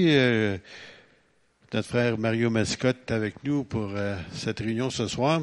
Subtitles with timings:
[0.00, 0.58] Euh,
[1.72, 5.42] notre frère Mario Mascotte est avec nous pour euh, cette réunion ce soir.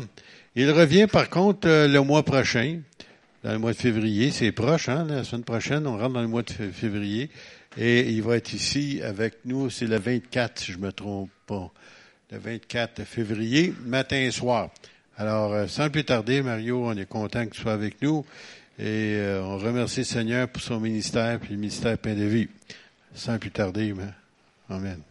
[0.55, 2.79] Il revient par contre euh, le mois prochain,
[3.43, 4.31] dans le mois de février.
[4.31, 7.29] C'est proche, hein, la semaine prochaine, on rentre dans le mois de février.
[7.77, 11.69] Et il va être ici avec nous, c'est le 24, si je me trompe pas.
[12.31, 14.69] Le 24 février, matin et soir.
[15.17, 18.25] Alors, sans plus tarder, Mario, on est content que tu sois avec nous.
[18.79, 22.47] Et on remercie le Seigneur pour son ministère, puis le ministère Pain de Vie.
[23.13, 23.93] Sans plus tarder,
[24.69, 25.01] Amen.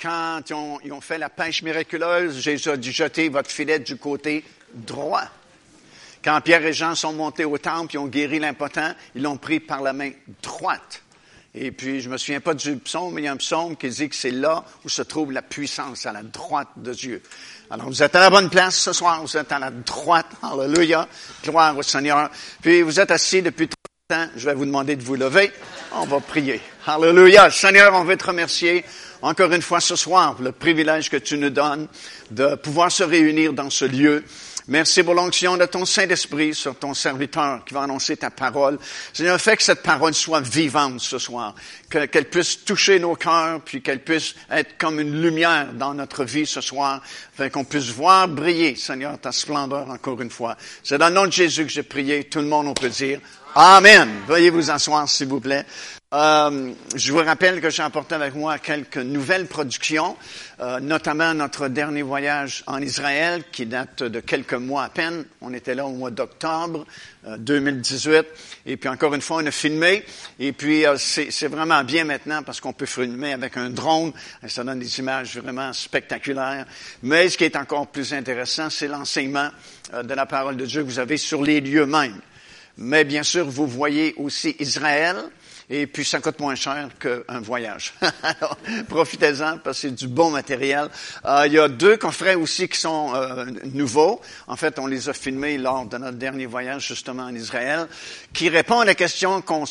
[0.00, 0.42] Quand
[0.84, 5.24] ils ont, fait la pêche miraculeuse, Jésus a dit jetez votre filet du côté droit.
[6.22, 9.58] Quand Pierre et Jean sont montés au temple, ils ont guéri l'impotent, ils l'ont pris
[9.58, 11.02] par la main droite.
[11.54, 13.88] Et puis, je me souviens pas du psaume, mais il y a un psaume qui
[13.88, 17.22] dit que c'est là où se trouve la puissance, à la droite de Dieu.
[17.70, 20.26] Alors, vous êtes à la bonne place ce soir, vous êtes à la droite.
[20.42, 21.08] Alléluia.
[21.42, 22.30] Gloire au Seigneur.
[22.62, 23.74] Puis, vous êtes assis depuis tout
[24.08, 24.28] temps.
[24.36, 25.52] Je vais vous demander de vous lever.
[25.92, 26.60] On va prier.
[26.86, 27.50] Alléluia.
[27.50, 28.82] Seigneur, on veut te remercier
[29.20, 31.88] encore une fois ce soir pour le privilège que tu nous donnes
[32.30, 34.24] de pouvoir se réunir dans ce lieu.
[34.70, 38.78] Merci pour l'onction de ton Saint-Esprit sur ton serviteur qui va annoncer ta parole.
[39.14, 41.54] Seigneur, fais que cette parole soit vivante ce soir,
[41.88, 46.44] qu'elle puisse toucher nos cœurs, puis qu'elle puisse être comme une lumière dans notre vie
[46.44, 47.00] ce soir,
[47.32, 50.54] afin qu'on puisse voir briller, Seigneur, ta splendeur encore une fois.
[50.82, 52.24] C'est dans le nom de Jésus que j'ai prié.
[52.24, 53.20] Tout le monde, on peut dire
[53.60, 54.08] Amen.
[54.28, 55.66] Veuillez vous asseoir, s'il vous plaît.
[56.14, 60.16] Euh, je vous rappelle que j'ai apporté avec moi quelques nouvelles productions,
[60.60, 65.24] euh, notamment notre dernier voyage en Israël qui date de quelques mois à peine.
[65.40, 66.86] On était là au mois d'octobre
[67.26, 68.26] euh, 2018
[68.64, 70.04] et puis encore une fois on a filmé
[70.38, 74.12] et puis euh, c'est vraiment bien maintenant parce qu'on peut filmer avec un drone
[74.42, 76.64] et ça donne des images vraiment spectaculaires.
[77.02, 79.50] Mais ce qui est encore plus intéressant, c'est l'enseignement
[79.94, 82.20] euh, de la parole de Dieu que vous avez sur les lieux mêmes.
[82.80, 85.16] Mais bien sûr, vous voyez aussi Israël,
[85.68, 87.92] et puis ça coûte moins cher qu'un voyage.
[88.22, 88.56] Alors,
[88.88, 90.88] profitez-en parce que c'est du bon matériel.
[91.24, 94.20] Euh, il y a deux coffrets aussi qui sont euh, nouveaux.
[94.46, 97.88] En fait, on les a filmés lors de notre dernier voyage justement en Israël,
[98.32, 99.64] qui répondent à la question qu'on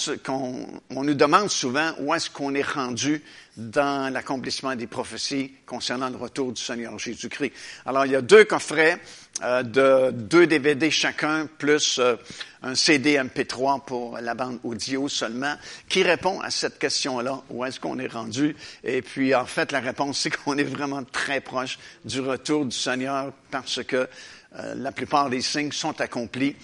[0.89, 3.23] on nous demande souvent, où est-ce qu'on est rendu
[3.57, 7.51] dans l'accomplissement des prophéties concernant le retour du Seigneur Jésus-Christ.
[7.85, 8.99] Alors, il y a deux coffrets
[9.43, 12.15] euh, de deux DVD chacun, plus euh,
[12.61, 15.55] un CD MP3 pour la bande audio seulement,
[15.89, 18.55] qui répond à cette question-là, où est-ce qu'on est rendu?
[18.83, 22.77] Et puis, en fait, la réponse, c'est qu'on est vraiment très proche du retour du
[22.77, 24.07] Seigneur parce que
[24.55, 26.55] euh, la plupart des signes sont accomplis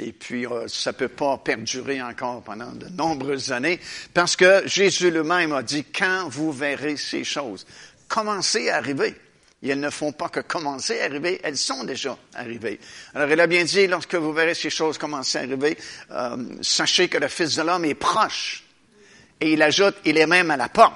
[0.00, 3.78] et puis, euh, ça peut pas perdurer encore pendant de nombreuses années,
[4.14, 7.66] parce que Jésus lui-même a dit, quand vous verrez ces choses,
[8.08, 9.14] commencez à arriver.
[9.62, 12.80] Et elles ne font pas que commencer à arriver, elles sont déjà arrivées.
[13.14, 15.78] Alors, il a bien dit, lorsque vous verrez ces choses commencer à arriver,
[16.10, 18.64] euh, sachez que le Fils de l'homme est proche.
[19.40, 20.94] Et il ajoute, il est même à la porte.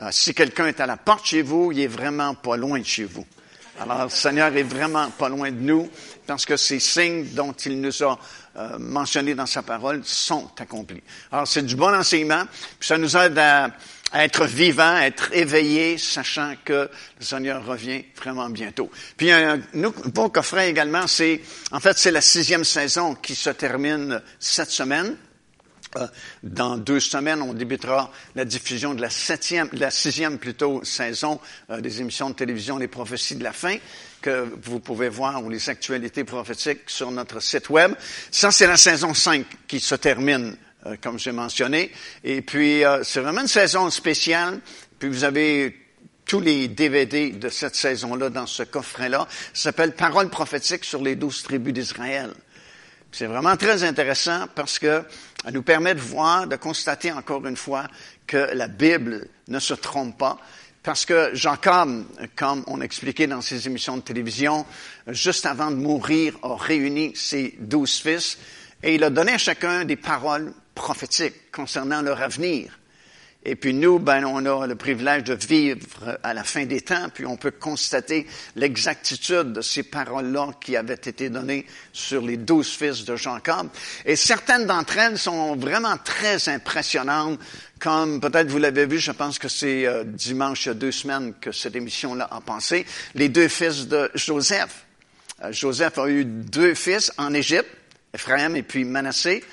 [0.00, 2.84] Euh, si quelqu'un est à la porte chez vous, il est vraiment pas loin de
[2.84, 3.26] chez vous.
[3.78, 5.90] Alors, le Seigneur est vraiment pas loin de nous
[6.26, 8.18] parce que ces signes dont il nous a
[8.56, 11.02] euh, mentionnés dans sa parole sont accomplis.
[11.32, 12.44] Alors, c'est du bon enseignement,
[12.78, 13.70] puis ça nous aide à,
[14.14, 18.90] être vivants, à être éveillés, sachant que le Seigneur revient vraiment bientôt.
[19.16, 21.40] Puis un nouveau coffret également, c'est
[21.72, 25.16] en fait c'est la sixième saison qui se termine cette semaine.
[25.96, 26.06] Euh,
[26.42, 31.80] dans deux semaines, on débutera la diffusion de la septième, la sixième plutôt saison euh,
[31.80, 33.76] des émissions de télévision Les prophéties de la fin
[34.24, 37.92] que vous pouvez voir ou les actualités prophétiques sur notre site web.
[38.30, 41.92] Ça, c'est la saison 5 qui se termine, euh, comme j'ai mentionné.
[42.24, 44.60] Et puis, c'est vraiment une saison spéciale.
[44.98, 45.76] Puis vous avez
[46.24, 49.28] tous les DVD de cette saison-là dans ce coffret-là.
[49.52, 52.32] Ça s'appelle Paroles prophétiques sur les douze tribus d'Israël.
[53.12, 55.04] C'est vraiment très intéressant parce que
[55.44, 57.86] ça nous permet de voir, de constater encore une fois
[58.26, 60.38] que la Bible ne se trompe pas.
[60.84, 62.04] Parce que Jacob,
[62.36, 64.66] comme on expliquait dans ses émissions de télévision,
[65.08, 68.38] juste avant de mourir, a réuni ses douze fils
[68.82, 72.78] et il a donné à chacun des paroles prophétiques concernant leur avenir.
[73.46, 77.08] Et puis nous, ben, on a le privilège de vivre à la fin des temps,
[77.12, 78.26] puis on peut constater
[78.56, 83.68] l'exactitude de ces paroles-là qui avaient été données sur les douze fils de Jacob.
[84.06, 87.38] Et certaines d'entre elles sont vraiment très impressionnantes,
[87.78, 90.92] comme peut-être vous l'avez vu, je pense que c'est euh, dimanche il y a deux
[90.92, 94.86] semaines que cette émission-là a passé, les deux fils de Joseph.
[95.42, 97.68] Euh, Joseph a eu deux fils en Égypte,
[98.14, 99.44] Ephraim et puis Manassé.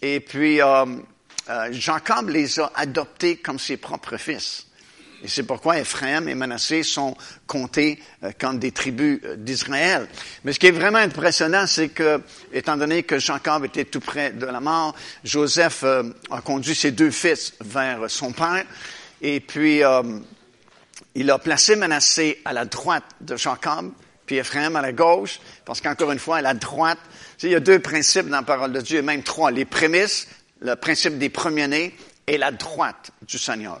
[0.00, 0.84] Et puis, euh,
[1.50, 4.66] euh, Jacob les a adoptés comme ses propres fils.
[5.24, 7.16] Et c'est pourquoi Ephraim et Manassé sont
[7.46, 10.08] comptés euh, comme des tribus euh, d'Israël.
[10.44, 12.20] Mais ce qui est vraiment impressionnant, c'est que,
[12.52, 14.94] étant donné que Jacob était tout près de la mort,
[15.24, 18.64] Joseph a conduit ses deux fils vers son père,
[19.20, 19.82] et puis
[21.14, 23.92] il a placé Manassé à la droite de Jacob,
[24.26, 26.98] puis Ephraim à la gauche, parce qu'encore une fois, à la droite,
[27.42, 29.50] il y a deux principes dans la parole de Dieu, même trois.
[29.50, 30.28] Les prémices,
[30.62, 31.94] le principe des premiers-nés
[32.26, 33.80] et la droite du Seigneur.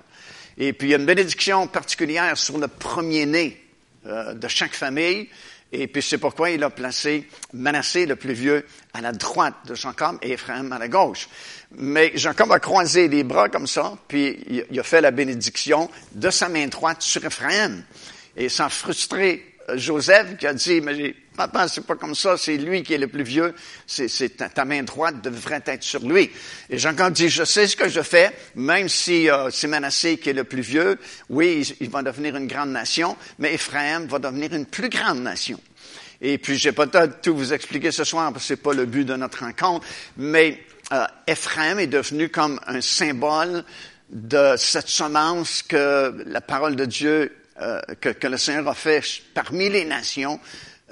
[0.58, 3.60] Et puis il y a une bénédiction particulière sur le premier-né
[4.06, 5.28] euh, de chaque famille.
[5.74, 9.74] Et puis c'est pourquoi il a placé Manassé, le plus vieux, à la droite de
[9.74, 11.28] Jacob et Ephraim à la gauche.
[11.76, 16.28] Mais Jacob a croisé les bras comme ça, puis il a fait la bénédiction de
[16.28, 17.82] sa main droite sur Ephraim.
[18.36, 18.68] Et ça a
[19.76, 23.08] Joseph qui a dit, mais papa, c'est pas comme ça, c'est lui qui est le
[23.08, 23.54] plus vieux,
[23.86, 26.30] c'est, ta, main droite devrait être sur lui.
[26.70, 30.30] Et Jacob dit, je sais ce que je fais, même si euh, c'est Manassé qui
[30.30, 30.98] est le plus vieux,
[31.28, 35.60] oui, il, va devenir une grande nation, mais Ephraim va devenir une plus grande nation.
[36.20, 38.86] Et puis, je vais pas tout vous expliquer ce soir, parce que c'est pas le
[38.86, 39.86] but de notre rencontre,
[40.16, 43.64] mais euh, Ephraim est devenu comme un symbole
[44.10, 49.02] de cette semence que la parole de Dieu euh, que, le Seigneur a fait
[49.34, 50.40] parmi les nations,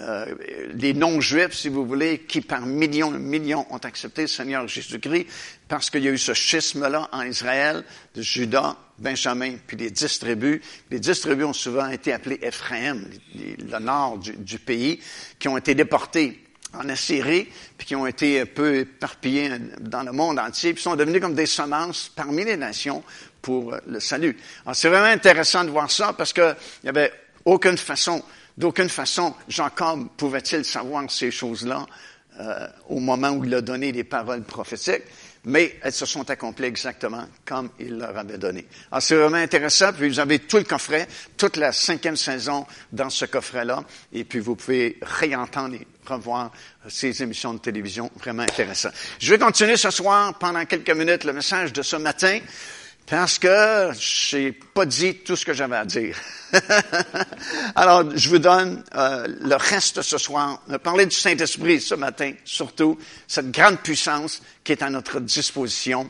[0.00, 0.26] euh,
[0.75, 5.26] les non-juifs, si vous voulez, qui par millions et millions ont accepté le Seigneur Jésus-Christ,
[5.69, 7.84] parce qu'il y a eu ce schisme-là en Israël,
[8.14, 10.61] de Judas, Benjamin, puis les dix tribus.
[10.90, 13.00] Les dix tribus ont souvent été appelées Ephraim,
[13.34, 15.00] le nord du, du, pays,
[15.38, 19.50] qui ont été déportés en Assyrie, puis qui ont été un peu éparpillés
[19.81, 23.02] dans le monde entier, puis sont devenus comme des semences parmi les nations
[23.42, 24.37] pour le salut.
[24.64, 27.12] Alors, c'est vraiment intéressant de voir ça parce qu'il n'y avait
[27.44, 28.22] aucune façon,
[28.56, 31.87] d'aucune façon, Jacob pouvait-il savoir ces choses-là
[32.38, 35.02] euh, au moment où il a donné les paroles prophétiques,
[35.44, 38.66] mais elles se sont accomplies exactement comme il leur avait donné.
[38.90, 43.10] Alors, c'est vraiment intéressant, puis vous avez tout le coffret, toute la cinquième saison dans
[43.10, 43.82] ce coffret-là,
[44.12, 46.50] et puis vous pouvez réentendre et revoir
[46.88, 48.94] ces émissions de télévision vraiment intéressantes.
[49.19, 52.38] Je vais continuer ce soir, pendant quelques minutes, le message de ce matin.
[53.10, 56.16] Parce que j'ai pas dit tout ce que j'avais à dire.
[57.74, 60.62] Alors, je vous donne euh, le reste ce soir.
[60.68, 62.96] On a parlé du Saint-Esprit ce matin, surtout,
[63.26, 66.08] cette grande puissance qui est à notre disposition.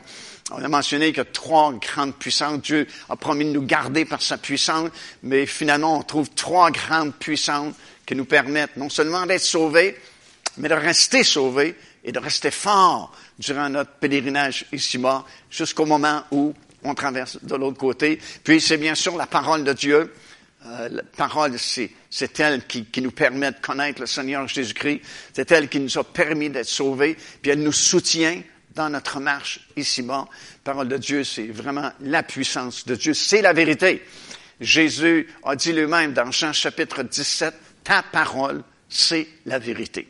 [0.51, 2.61] On a mentionné que trois grandes puissances.
[2.61, 4.91] Dieu a promis de nous garder par sa puissance,
[5.23, 7.73] mais finalement, on trouve trois grandes puissances
[8.05, 9.97] qui nous permettent non seulement d'être sauvés,
[10.57, 16.53] mais de rester sauvés et de rester forts durant notre pèlerinage ici-bas, jusqu'au moment où
[16.83, 18.19] on traverse de l'autre côté.
[18.43, 20.13] Puis c'est bien sûr la parole de Dieu.
[20.65, 21.91] Euh, la parole, c'est,
[22.39, 25.01] elle qui, qui, nous permet de connaître le Seigneur Jésus-Christ.
[25.33, 27.17] C'est elle qui nous a permis d'être sauvés.
[27.41, 28.41] Puis elle nous soutient
[28.75, 30.27] dans notre marche ici-bas.
[30.29, 33.13] La parole de Dieu, c'est vraiment la puissance de Dieu.
[33.13, 34.03] C'est la vérité.
[34.59, 37.53] Jésus a dit lui-même dans Jean chapitre 17,
[37.83, 40.07] ta parole, c'est la vérité.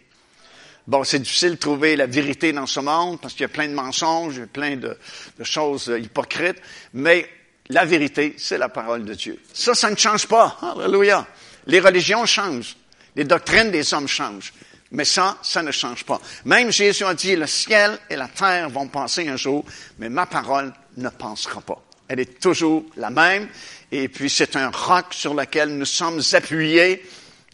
[0.91, 3.69] Bon, c'est difficile de trouver la vérité dans ce monde parce qu'il y a plein
[3.69, 4.97] de mensonges, plein de,
[5.39, 6.57] de choses euh, hypocrites,
[6.93, 7.29] mais
[7.69, 9.39] la vérité, c'est la parole de Dieu.
[9.53, 10.57] Ça, ça ne change pas.
[10.61, 11.25] Alléluia.
[11.67, 12.75] Les religions changent.
[13.15, 14.51] Les doctrines des hommes changent.
[14.91, 16.19] Mais ça, ça ne change pas.
[16.43, 19.63] Même Jésus a dit, le ciel et la terre vont passer un jour,
[19.97, 21.81] mais ma parole ne passera pas.
[22.09, 23.47] Elle est toujours la même.
[23.93, 27.01] Et puis, c'est un roc sur lequel nous sommes appuyés.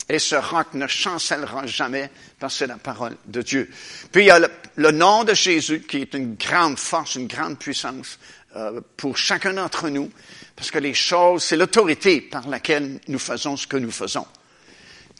[0.09, 2.09] Et ce roc ne chancellera jamais
[2.39, 3.69] parce que c'est la parole de Dieu.
[4.11, 4.39] Puis il y a
[4.75, 8.17] le, nom de Jésus qui est une grande force, une grande puissance
[8.55, 10.09] euh, pour chacun d'entre nous,
[10.55, 14.25] parce que les choses, c'est l'autorité par laquelle nous faisons ce que nous faisons.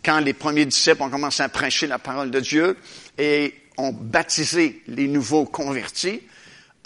[0.06, 2.78] Quand les premiers disciples ont commencé à prêcher la parole de Dieu
[3.18, 6.22] et ont baptisé les nouveaux convertis,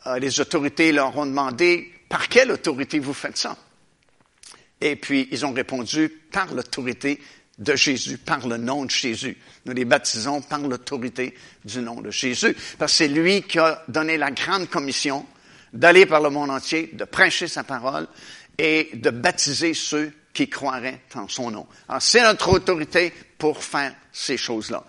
[0.08, 3.56] euh, les autorités leur ont demandé par quelle autorité vous faites ça?
[4.82, 7.22] Et puis ils ont répondu par l'autorité
[7.58, 9.38] de Jésus, par le nom de Jésus.
[9.66, 13.84] Nous les baptisons par l'autorité du nom de Jésus, parce que c'est lui qui a
[13.88, 15.26] donné la grande commission
[15.74, 18.08] d'aller par le monde entier, de prêcher sa parole
[18.58, 21.68] et de baptiser ceux qui croiraient en son nom.
[21.88, 24.84] Alors, c'est notre autorité pour faire ces choses-là.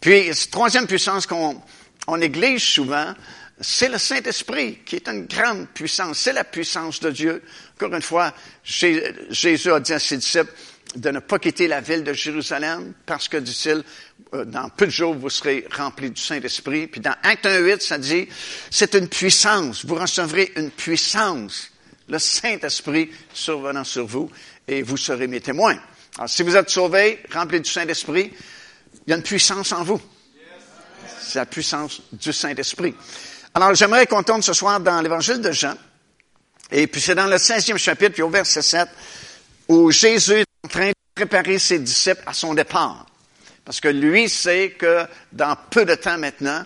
[0.00, 1.60] Puis, troisième puissance qu'on
[2.06, 3.14] on néglige souvent,
[3.60, 6.18] c'est le Saint-Esprit qui est une grande puissance.
[6.18, 7.42] C'est la puissance de Dieu.
[7.76, 8.32] Encore une fois,
[8.64, 10.52] Jésus a dit à ses disciples,
[10.96, 13.84] de ne pas quitter la ville de Jérusalem parce que, dit-il,
[14.34, 16.86] euh, dans peu de jours, vous serez remplis du Saint-Esprit.
[16.86, 18.28] Puis dans Acte 1.8, ça dit,
[18.70, 19.84] c'est une puissance.
[19.84, 21.70] Vous recevrez une puissance.
[22.08, 24.30] Le Saint-Esprit survenant sur vous
[24.66, 25.78] et vous serez mes témoins.
[26.16, 28.32] Alors, si vous êtes sauvés, remplis du Saint-Esprit,
[29.06, 30.00] il y a une puissance en vous.
[31.20, 32.94] C'est la puissance du Saint-Esprit.
[33.54, 35.74] Alors, j'aimerais qu'on tourne ce soir dans l'évangile de Jean.
[36.72, 38.88] Et puis, c'est dans le 16e chapitre, puis au verset 7,
[39.68, 43.06] où Jésus train de préparer ses disciples à son départ.
[43.64, 46.64] Parce que lui sait que dans peu de temps maintenant,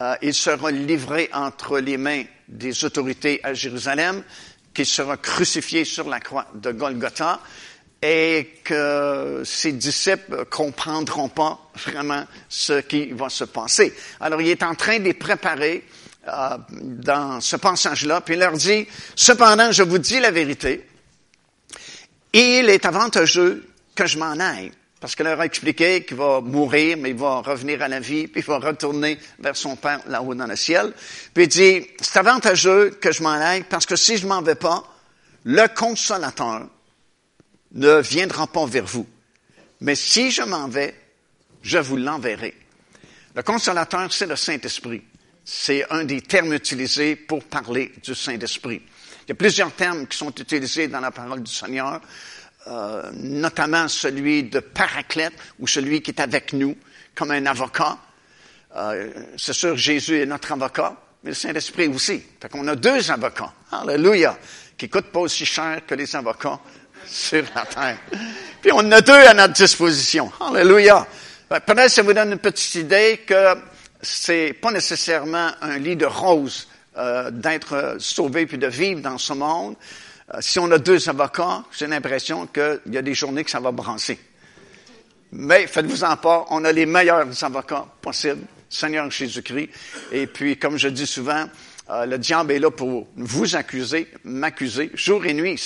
[0.00, 4.22] euh, il sera livré entre les mains des autorités à Jérusalem,
[4.74, 7.40] qu'il sera crucifié sur la croix de Golgotha
[8.02, 13.94] et que ses disciples comprendront pas vraiment ce qui va se passer.
[14.20, 15.84] Alors il est en train de les préparer
[16.28, 20.86] euh, dans ce passage-là, puis il leur dit, cependant, je vous dis la vérité,
[22.34, 24.72] il est avantageux que je m'en aille.
[25.00, 28.26] Parce qu'il leur a expliqué qu'il va mourir, mais il va revenir à la vie,
[28.26, 30.94] puis il va retourner vers son Père là-haut dans le ciel.
[31.34, 34.54] Puis il dit, c'est avantageux que je m'en aille, parce que si je m'en vais
[34.54, 34.82] pas,
[35.44, 36.68] le consolateur
[37.72, 39.06] ne viendra pas vers vous.
[39.80, 40.94] Mais si je m'en vais,
[41.62, 42.54] je vous l'enverrai.
[43.34, 45.02] Le consolateur, c'est le Saint-Esprit.
[45.44, 48.80] C'est un des termes utilisés pour parler du Saint-Esprit.
[49.26, 52.00] Il y a plusieurs termes qui sont utilisés dans la parole du Seigneur.
[52.66, 56.74] Euh, notamment celui de paraclète ou celui qui est avec nous
[57.14, 57.98] comme un avocat.
[58.76, 62.22] Euh, c'est sûr, Jésus est notre avocat, mais le Saint-Esprit aussi.
[62.40, 63.52] Fait qu'on a deux avocats.
[63.70, 64.38] Alléluia.
[64.78, 66.58] Qui coûtent pas aussi cher que les avocats
[67.06, 67.98] sur la terre.
[68.62, 70.32] Puis on en a deux à notre disposition.
[70.40, 71.06] Alléluia.
[71.48, 73.56] Peut-être que ça vous donne une petite idée que
[74.00, 76.66] c'est pas nécessairement un lit de rose
[76.96, 79.74] euh, d'être sauvé puis de vivre dans ce monde.
[80.32, 83.60] Euh, si on a deux avocats, j'ai l'impression qu'il y a des journées que ça
[83.60, 84.18] va brasser.
[85.32, 89.70] Mais faites-vous-en pas, on a les meilleurs avocats possibles, Seigneur Jésus-Christ.
[90.12, 91.46] Et puis, comme je dis souvent,
[91.90, 95.60] euh, le diable est là pour vous accuser, m'accuser, jour et nuit.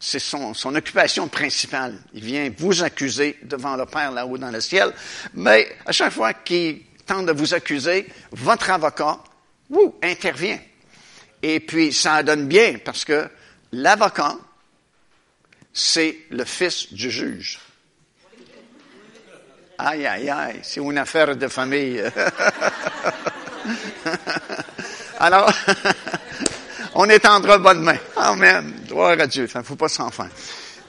[0.00, 1.98] C'est, son, occupation principale.
[2.14, 4.92] Il vient vous accuser devant le Père là-haut dans le ciel.
[5.34, 9.18] Mais à chaque fois qu'il tente de vous accuser, votre avocat,
[10.02, 10.58] intervient.
[11.42, 13.28] Et puis, ça donne bien parce que
[13.72, 14.36] L'avocat,
[15.72, 17.60] c'est le fils du juge.
[19.78, 22.02] Aïe, aïe, aïe, c'est une affaire de famille.
[25.20, 25.52] Alors,
[26.94, 27.96] on est en droit bonne main.
[28.16, 28.74] Amen.
[28.88, 29.48] Gloire à Dieu.
[29.52, 30.30] Il ne faut pas s'en faire.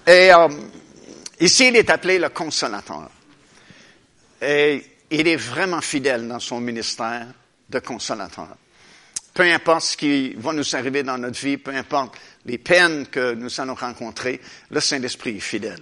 [0.08, 0.50] Et euh,
[1.40, 3.10] ici, il est appelé le consolateur.
[4.42, 7.28] Et il est vraiment fidèle dans son ministère
[7.70, 8.58] de consolateur.
[9.34, 13.34] Peu importe ce qui va nous arriver dans notre vie, peu importe les peines que
[13.34, 15.80] nous allons rencontrer, le Saint-Esprit est fidèle.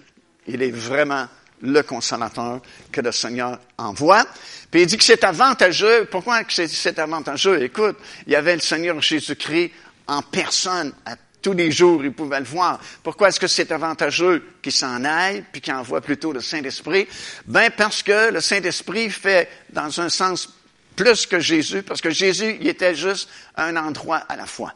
[0.48, 1.27] Il est vraiment
[1.62, 4.25] le consolateur que le Seigneur envoie.
[4.72, 6.06] Puis il dit que c'est avantageux.
[6.06, 7.62] Pourquoi que c'est avantageux?
[7.63, 9.72] Écoute, il y avait le Seigneur Jésus-Christ
[10.08, 12.79] en personne à tous les jours, il pouvait le voir.
[13.01, 17.08] Pourquoi est-ce que c'est avantageux qu'il s'en aille, puis qu'il envoie plutôt le Saint-Esprit?
[17.46, 20.53] Ben, parce que le Saint-Esprit fait, dans un sens,
[21.00, 24.74] plus que Jésus, parce que Jésus, il était juste un endroit à la fois.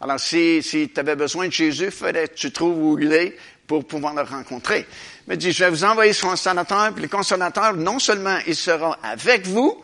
[0.00, 3.36] Alors, si, si tu avais besoin de Jésus, fallait que tu trouves où il est
[3.66, 4.86] pour pouvoir le rencontrer.
[5.26, 8.98] Mais dit, je vais vous envoyer son consolateur, puis le consolateur, non seulement il sera
[9.02, 9.82] avec vous,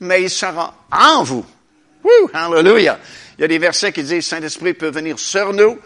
[0.00, 1.44] mais il sera en vous.
[2.02, 2.30] Wouh!
[2.32, 2.98] Hallelujah!
[3.36, 5.78] Il y a des versets qui disent, Saint-Esprit peut venir sur nous,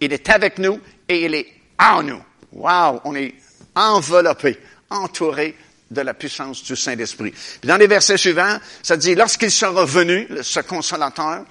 [0.00, 1.46] il est avec nous et il est
[1.78, 2.22] en nous.
[2.52, 3.02] Wow!
[3.04, 3.34] On est
[3.76, 4.58] enveloppé,
[4.90, 5.54] entouré
[5.90, 7.30] de la puissance du Saint-Esprit.
[7.30, 11.44] Puis dans les versets suivants, ça dit, lorsqu'il sera venu, ce consolateur,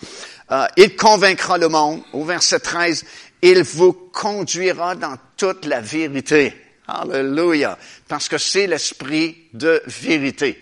[0.51, 2.01] euh, il convaincra le monde.
[2.13, 3.05] Au verset 13,
[3.41, 6.53] il vous conduira dans toute la vérité.
[6.87, 7.77] Alléluia.
[8.07, 10.61] Parce que c'est l'esprit de vérité.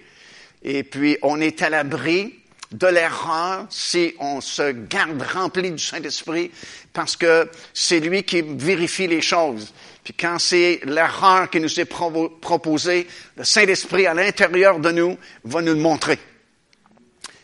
[0.63, 2.40] Et puis, on est à l'abri
[2.71, 6.51] de l'erreur si on se garde rempli du Saint-Esprit
[6.93, 9.73] parce que c'est lui qui vérifie les choses.
[10.03, 15.61] Puis quand c'est l'erreur qui nous est proposée, le Saint-Esprit à l'intérieur de nous va
[15.61, 16.17] nous le montrer.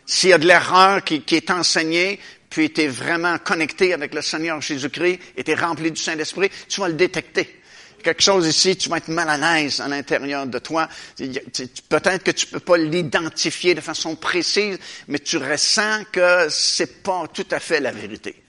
[0.06, 2.18] S'il y a de l'erreur qui, est enseignée,
[2.48, 6.80] puis tu es vraiment connecté avec le Seigneur Jésus-Christ et tu rempli du Saint-Esprit, tu
[6.80, 7.60] vas le détecter.
[8.02, 10.88] Quelque chose ici, tu vas être mal à l'aise à l'intérieur de toi.
[11.16, 14.78] Peut-être que tu peux pas l'identifier de façon précise,
[15.08, 18.42] mais tu ressens que c'est pas tout à fait la vérité.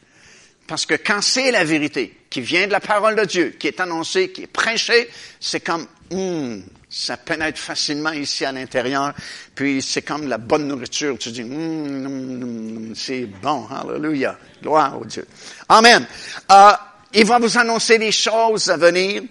[0.70, 3.80] Parce que quand c'est la vérité qui vient de la parole de Dieu, qui est
[3.80, 9.14] annoncée, qui est prêchée, c'est comme, hum, ça pénètre facilement ici à l'intérieur,
[9.56, 11.18] puis c'est comme la bonne nourriture.
[11.18, 15.26] Tu dis, hum, c'est bon, hallelujah, gloire au Dieu.
[15.68, 16.06] Amen.
[16.52, 16.72] Euh,
[17.14, 19.24] il va vous annoncer des choses à venir.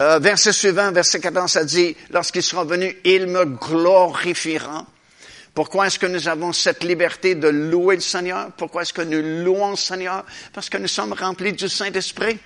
[0.00, 4.86] Euh, verset suivant, verset 14, ça dit, lorsqu'il sera venu, il me glorifiera.
[5.52, 8.50] Pourquoi est-ce que nous avons cette liberté de louer le Seigneur?
[8.56, 10.24] Pourquoi est-ce que nous louons le Seigneur?
[10.54, 12.38] Parce que nous sommes remplis du Saint-Esprit.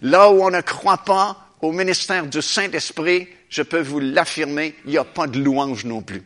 [0.00, 4.92] Là où on ne croit pas au ministère du Saint-Esprit, je peux vous l'affirmer, il
[4.92, 6.22] n'y a pas de louange non plus.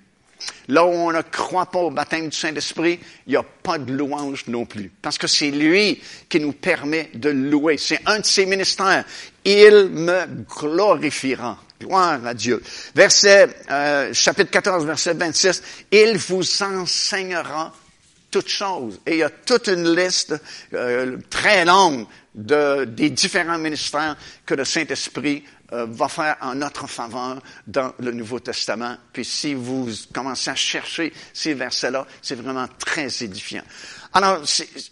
[0.68, 3.92] Là où on ne croit pas au baptême du Saint-Esprit, il n'y a pas de
[3.92, 4.92] louange non plus.
[5.02, 7.76] Parce que c'est lui qui nous permet de louer.
[7.78, 9.04] C'est un de ses ministères.
[9.50, 11.56] Il me glorifiera.
[11.80, 12.62] Gloire à Dieu.
[12.94, 15.62] Verset, euh, chapitre 14, verset 26.
[15.90, 17.72] Il vous enseignera
[18.30, 19.00] toutes choses.
[19.06, 20.34] Et il y a toute une liste
[20.74, 26.86] euh, très longue de, des différents ministères que le Saint-Esprit euh, va faire en notre
[26.86, 28.96] faveur dans le Nouveau Testament.
[29.14, 33.64] Puis si vous commencez à chercher ces versets-là, c'est vraiment très édifiant.
[34.12, 34.42] Alors,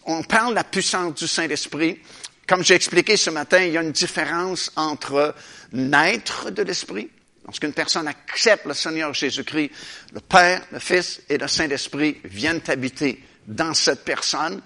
[0.06, 2.00] on parle de la puissance du Saint-Esprit.
[2.46, 5.34] Comme j'ai expliqué ce matin, il y a une différence entre
[5.72, 7.10] naître de l'Esprit.
[7.44, 9.70] Lorsqu'une personne accepte le Seigneur Jésus-Christ,
[10.12, 14.60] le Père, le Fils et le Saint-Esprit viennent habiter dans cette personne.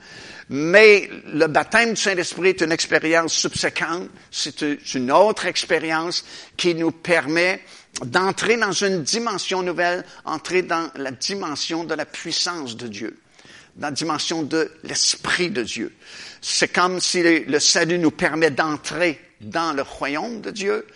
[0.50, 4.62] Mais le baptême du Saint-Esprit est une expérience subséquente, c'est
[4.94, 6.24] une autre expérience
[6.56, 7.62] qui nous permet
[8.04, 13.20] d'entrer dans une dimension nouvelle, entrer dans la dimension de la puissance de Dieu,
[13.76, 15.94] dans la dimension de l'Esprit de Dieu.
[16.40, 20.86] C'est comme si le salut nous permet d'entrer dans le royaume de Dieu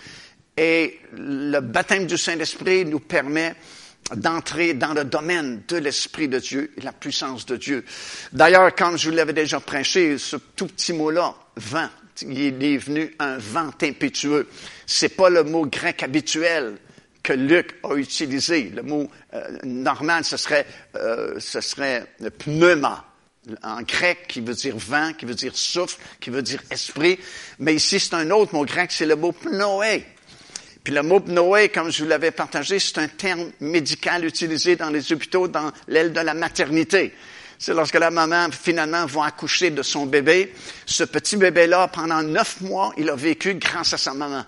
[0.57, 3.55] et le baptême du Saint-Esprit nous permet
[4.15, 7.85] d'entrer dans le domaine de l'Esprit de Dieu et la puissance de Dieu.
[8.33, 11.89] D'ailleurs, comme je vous l'avais déjà prêché, ce tout petit mot-là, vent,
[12.23, 14.49] il est venu un vent impétueux.
[14.87, 16.77] C'est pas le mot grec habituel
[17.23, 18.71] que Luc a utilisé.
[18.75, 22.07] Le mot euh, normal, ce serait, euh, ce serait
[22.39, 23.05] pneuma
[23.63, 27.19] en grec qui veut dire vent, qui veut dire souffle, qui veut dire esprit.
[27.59, 30.05] Mais ici, c'est un autre mot grec, c'est le mot pnoé.
[30.85, 34.91] Puis le mot Noé, comme je vous l'avais partagé, c'est un terme médical utilisé dans
[34.91, 37.15] les hôpitaux dans l'aile de la maternité.
[37.59, 40.53] C'est lorsque la maman finalement va accoucher de son bébé.
[40.85, 44.45] Ce petit bébé-là, pendant neuf mois, il a vécu grâce à sa maman.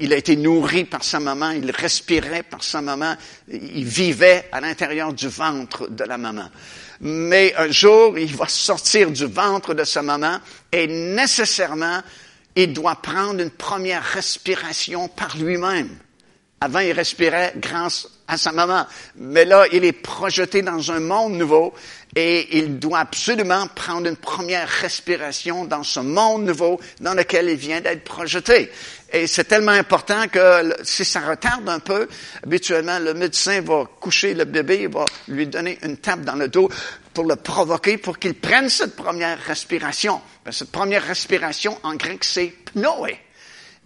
[0.00, 3.16] Il a été nourri par sa maman, il respirait par sa maman,
[3.48, 6.50] il vivait à l'intérieur du ventre de la maman.
[7.04, 10.38] Mais un jour, il va sortir du ventre de sa maman
[10.70, 12.00] et nécessairement,
[12.54, 15.90] il doit prendre une première respiration par lui-même.
[16.60, 18.86] Avant, il respirait grâce à sa maman.
[19.16, 21.74] Mais là, il est projeté dans un monde nouveau
[22.14, 27.56] et il doit absolument prendre une première respiration dans ce monde nouveau dans lequel il
[27.56, 28.70] vient d'être projeté.
[29.12, 32.08] Et c'est tellement important que si ça retarde un peu,
[32.42, 36.48] habituellement, le médecin va coucher le bébé, il va lui donner une tape dans le
[36.48, 36.70] dos
[37.12, 40.22] pour le provoquer, pour qu'il prenne cette première respiration.
[40.44, 43.18] Ben, cette première respiration, en grec, c'est pnoé.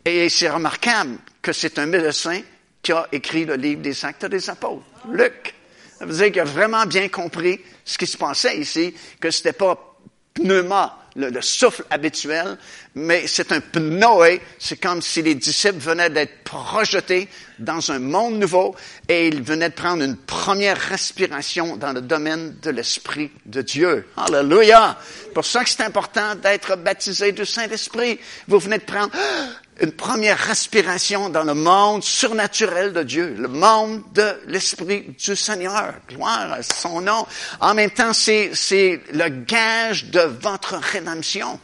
[0.04, 2.40] Et c'est remarquable que c'est un médecin
[2.80, 5.54] qui a écrit le livre des actes des apôtres, Luc.
[5.98, 9.52] Ça veut dire qu'il a vraiment bien compris ce qui se passait ici, que c'était
[9.52, 9.96] pas
[10.34, 12.58] pneuma, le, souffle habituel,
[12.96, 14.40] mais c'est un pnoé.
[14.58, 17.28] C'est comme si les disciples venaient d'être projetés
[17.58, 18.74] dans un monde nouveau
[19.06, 24.08] et ils venaient de prendre une première respiration dans le domaine de l'Esprit de Dieu.
[24.16, 24.98] Alléluia!
[25.34, 28.18] Pour ça que c'est important d'être baptisé du Saint-Esprit.
[28.48, 29.12] Vous venez de prendre
[29.78, 35.92] une première respiration dans le monde surnaturel de Dieu, le monde de l'Esprit du Seigneur.
[36.08, 37.26] Gloire à son nom.
[37.60, 41.60] En même temps, c'est le gage de votre rédemption.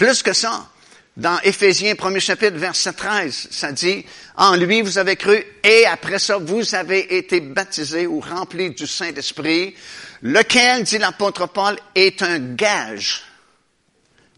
[0.00, 0.66] Plus que ça,
[1.14, 4.02] dans Éphésiens 1er chapitre, verset 13, ça dit,
[4.34, 8.86] en lui vous avez cru et après ça vous avez été baptisés ou remplis du
[8.86, 9.74] Saint-Esprit,
[10.22, 13.24] lequel, dit l'apôtre Paul, est un gage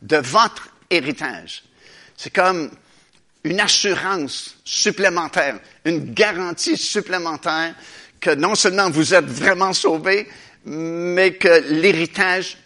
[0.02, 1.62] de votre héritage.
[2.16, 2.68] C'est comme
[3.44, 7.76] une assurance supplémentaire, une garantie supplémentaire
[8.18, 10.28] que non seulement vous êtes vraiment sauvés,
[10.64, 12.58] mais que l'héritage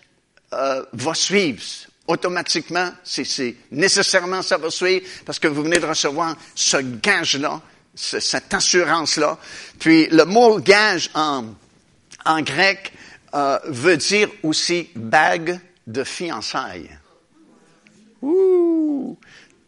[0.54, 1.60] euh, va suivre
[2.06, 2.90] automatiquement.
[3.04, 7.60] C'est nécessairement ça va suivre parce que vous venez de recevoir ce gage-là,
[7.94, 9.38] cette assurance-là.
[9.78, 11.44] Puis le mot gage en,
[12.42, 12.92] grec
[13.34, 16.90] euh, veut dire aussi bague de fiançailles.
[18.22, 19.18] Ouh!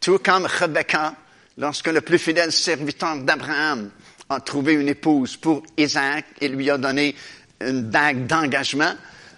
[0.01, 1.15] Tout comme Rebecca,
[1.57, 3.91] lorsque le plus fidèle serviteur d'Abraham
[4.29, 7.15] a trouvé une épouse pour Isaac et lui a donné
[7.61, 8.95] une bague d'engagement,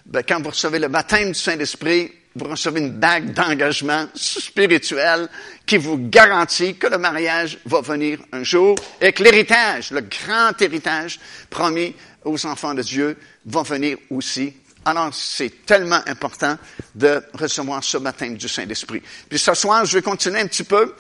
[0.06, 5.28] ben, quand vous recevez le baptême du Saint-Esprit, vous recevez une bague d'engagement spirituel
[5.66, 10.60] qui vous garantit que le mariage va venir un jour et que l'héritage, le grand
[10.60, 13.16] héritage promis aux enfants de Dieu,
[13.46, 16.56] va venir aussi alors, c'est tellement important
[16.94, 19.02] de recevoir ce baptême du Saint-Esprit.
[19.28, 20.94] Puis ce soir, je vais continuer un petit peu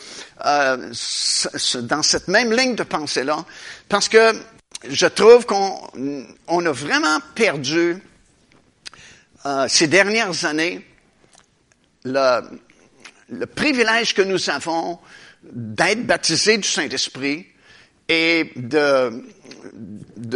[0.44, 0.92] euh,
[1.82, 3.44] dans cette même ligne de pensée-là,
[3.88, 4.34] parce que
[4.86, 5.80] je trouve qu'on
[6.46, 7.96] on a vraiment perdu
[9.46, 10.86] euh, ces dernières années
[12.04, 12.40] le,
[13.28, 14.98] le privilège que nous avons
[15.42, 17.46] d'être baptisés du Saint-Esprit
[18.08, 19.22] et de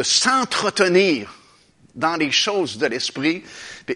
[0.02, 1.34] s'entretenir
[1.94, 3.42] dans les choses de l'esprit.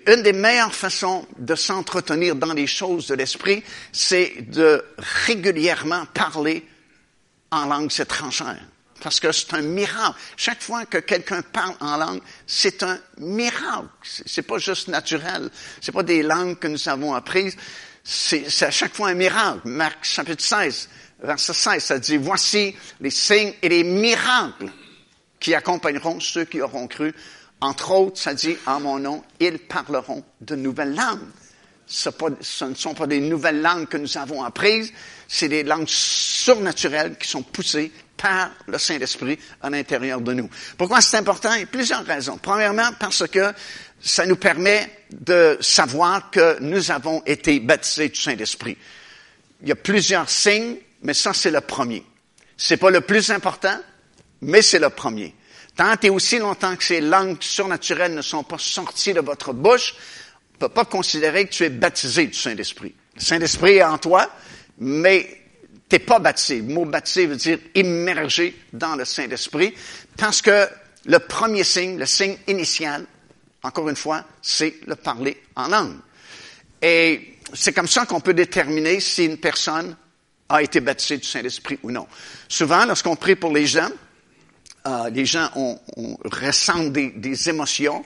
[0.06, 4.84] Une des meilleures façons de s'entretenir dans les choses de l'esprit, c'est de
[5.26, 6.66] régulièrement parler
[7.50, 8.64] en langue étrangère.
[9.02, 10.18] Parce que c'est un miracle.
[10.36, 13.88] Chaque fois que quelqu'un parle en langue, c'est un miracle.
[14.02, 15.50] C'est pas juste naturel.
[15.80, 17.56] C'est pas des langues que nous avons apprises.
[18.02, 19.60] C'est à chaque fois un miracle.
[19.64, 20.88] Marc chapitre 16,
[21.22, 24.70] verset 16, ça dit, voici les signes et les miracles
[25.38, 27.14] qui accompagneront ceux qui auront cru.
[27.60, 31.26] Entre autres, ça dit, en mon nom, ils parleront de nouvelles langues.
[31.88, 32.10] Ce,
[32.64, 34.92] ne sont pas des nouvelles langues que nous avons apprises,
[35.26, 40.50] c'est des langues surnaturelles qui sont poussées par le Saint-Esprit à l'intérieur de nous.
[40.76, 41.54] Pourquoi c'est important?
[41.54, 42.38] Il y a plusieurs raisons.
[42.42, 43.52] Premièrement, parce que
[44.00, 48.76] ça nous permet de savoir que nous avons été baptisés du Saint-Esprit.
[49.62, 52.04] Il y a plusieurs signes, mais ça, c'est le premier.
[52.56, 53.78] C'est pas le plus important,
[54.42, 55.34] mais c'est le premier.
[55.76, 59.94] Tant et aussi longtemps que ces langues surnaturelles ne sont pas sorties de votre bouche,
[60.60, 62.94] ne peut pas considérer que tu es baptisé du Saint-Esprit.
[63.14, 64.30] Le Saint-Esprit est en toi,
[64.78, 65.42] mais
[65.88, 66.56] t'es pas baptisé.
[66.56, 69.74] Le mot baptisé veut dire immergé dans le Saint-Esprit,
[70.16, 70.68] parce que
[71.06, 73.06] le premier signe, le signe initial,
[73.62, 75.96] encore une fois, c'est le parler en langue.
[76.82, 79.96] Et c'est comme ça qu'on peut déterminer si une personne
[80.48, 82.06] a été baptisée du Saint-Esprit ou non.
[82.48, 83.90] Souvent, lorsqu'on prie pour les gens,
[84.86, 85.78] euh, les gens ont,
[86.24, 88.04] ressentent des, émotions.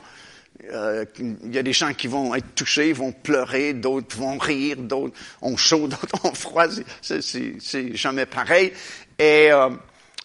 [0.70, 4.76] Euh, il y a des gens qui vont être touchés, vont pleurer, d'autres vont rire,
[4.76, 6.66] d'autres ont chaud, d'autres ont froid.
[7.00, 8.72] C'est jamais pareil.
[9.18, 9.70] Et euh,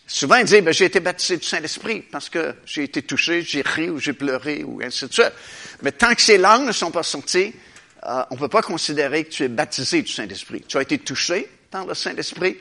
[0.05, 3.61] souvent, ils disent, ben, j'ai été baptisé du Saint-Esprit parce que j'ai été touché, j'ai
[3.61, 5.33] ri ou j'ai pleuré ou ainsi de suite.
[5.81, 7.53] Mais tant que ces langues ne sont pas sorties,
[8.03, 10.63] on ne peut pas considérer que tu es baptisé du Saint-Esprit.
[10.67, 12.57] Tu as été touché par le Saint-Esprit,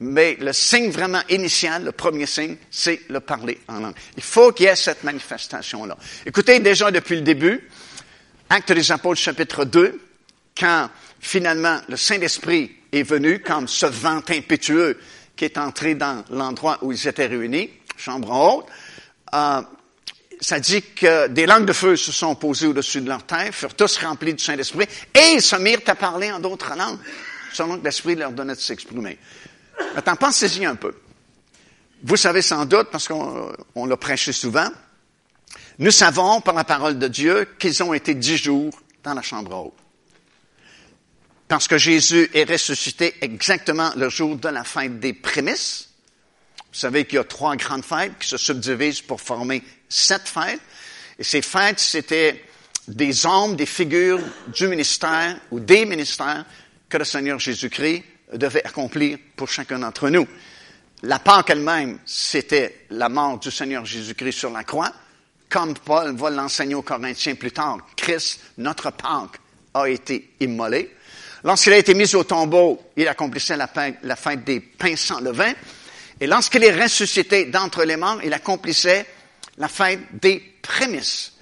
[0.00, 3.94] mais le signe vraiment initial, le premier signe, c'est le parler en langue.
[4.16, 5.96] Il faut qu'il y ait cette manifestation-là.
[6.24, 7.68] Écoutez, déjà depuis le début,
[8.48, 10.00] Acte des Apôtres chapitre 2,
[10.56, 10.88] quand
[11.20, 14.98] finalement le Saint-Esprit est venu comme ce vent impétueux
[15.36, 18.66] qui est entré dans l'endroit où ils étaient réunis, chambre haute,
[19.34, 19.62] euh,
[20.40, 23.74] ça dit que des langues de feu se sont posées au-dessus de leur tête, furent
[23.74, 26.98] tous remplis du Saint-Esprit, et ils se mirent à parler en d'autres langues,
[27.52, 29.18] selon que l'Esprit leur donnait de s'exprimer.
[29.94, 30.94] Maintenant, pensez-y un peu.
[32.02, 34.68] Vous savez sans doute, parce qu'on l'a prêché souvent,
[35.78, 39.56] nous savons par la parole de Dieu qu'ils ont été dix jours dans la chambre
[39.56, 39.74] haute.
[41.46, 45.88] Parce que Jésus est ressuscité exactement le jour de la fête des prémices.
[46.72, 50.60] Vous savez qu'il y a trois grandes fêtes qui se subdivisent pour former sept fêtes.
[51.18, 52.44] Et ces fêtes, c'était
[52.86, 56.44] des hommes, des figures du ministère ou des ministères
[56.88, 60.26] que le Seigneur Jésus-Christ devait accomplir pour chacun d'entre nous.
[61.02, 64.92] La Pâque elle-même, c'était la mort du Seigneur Jésus-Christ sur la croix.
[65.48, 69.38] Comme Paul va l'enseigner aux Corinthiens plus tard, Christ, notre Pâque,
[69.74, 70.94] a été immolé.
[71.44, 75.52] Lorsqu'il a été mis au tombeau, il accomplissait la fête, des pains sans levain.
[76.20, 79.06] Et lorsqu'il est ressuscité d'entre les morts, il accomplissait
[79.56, 81.34] la fête des prémices.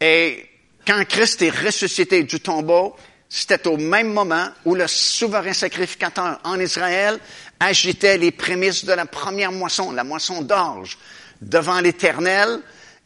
[0.00, 0.46] Et
[0.86, 2.96] quand Christ est ressuscité du tombeau,
[3.28, 7.18] c'était au même moment où le souverain sacrificateur en Israël
[7.60, 10.98] agitait les prémices de la première moisson, la moisson d'orge,
[11.42, 12.60] devant l'Éternel,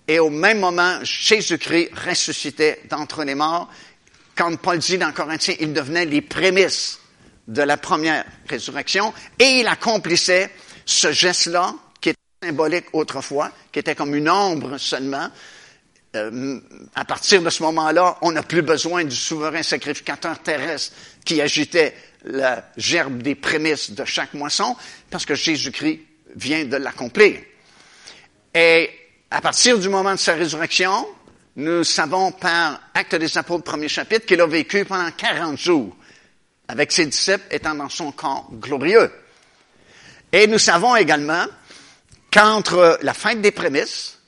[0.07, 3.69] et au même moment, Jésus-Christ ressuscitait d'entre les morts.
[4.37, 6.99] Comme Paul dit dans Corinthiens, il devenait les prémices
[7.49, 10.51] de la première résurrection, et il accomplissait
[10.87, 15.29] ce geste-là, qui était symbolique autrefois, qui était comme une ombre seulement,
[16.15, 16.61] euh,
[16.95, 20.95] à partir de ce moment-là, on n'a plus besoin du souverain sacrificateur terrestre
[21.25, 21.95] qui agitait
[22.25, 24.77] la gerbe des prémices de chaque moisson,
[25.11, 26.01] parce que Jésus-Christ
[26.37, 27.41] vient de l'accomplir.
[28.55, 28.91] Et
[29.31, 31.07] à partir du moment de sa résurrection,
[31.57, 35.97] nous savons par Acte des Apôtres, premier chapitre, qu'il a vécu pendant 40 jours
[36.69, 39.11] avec ses disciples étant dans son corps glorieux.
[40.31, 41.47] Et nous savons également
[42.31, 44.19] qu'entre la fête des prémices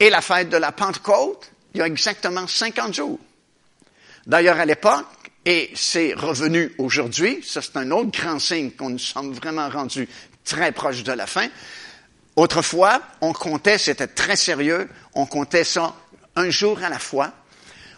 [0.00, 3.18] et la fête de la Pentecôte, il y a exactement 50 jours.
[4.26, 5.06] D'ailleurs, à l'époque,
[5.44, 10.08] et c'est revenu aujourd'hui, ça c'est un autre grand signe qu'on nous sommes vraiment rendus
[10.44, 11.48] très proches de la fin.
[12.36, 15.94] Autrefois, on comptait, c'était très sérieux, on comptait ça
[16.36, 17.32] un jour à la fois.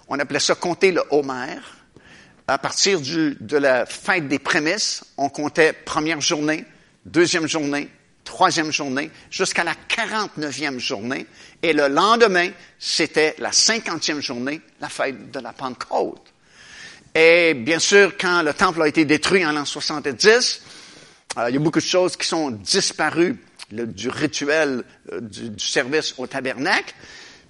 [0.08, 1.58] On appelait ça compter le Homer.
[2.46, 6.64] À partir du, de la fête des prémices, on comptait première journée,
[7.04, 7.88] deuxième journée,
[8.30, 11.26] troisième journée, jusqu'à la 49e journée.
[11.64, 16.32] Et le lendemain, c'était la cinquantième journée, la fête de la Pentecôte.
[17.12, 20.62] Et bien sûr, quand le temple a été détruit en l'an 70,
[21.38, 23.36] euh, il y a beaucoup de choses qui sont disparues
[23.72, 24.84] du rituel
[25.20, 26.94] du, du, service au tabernacle.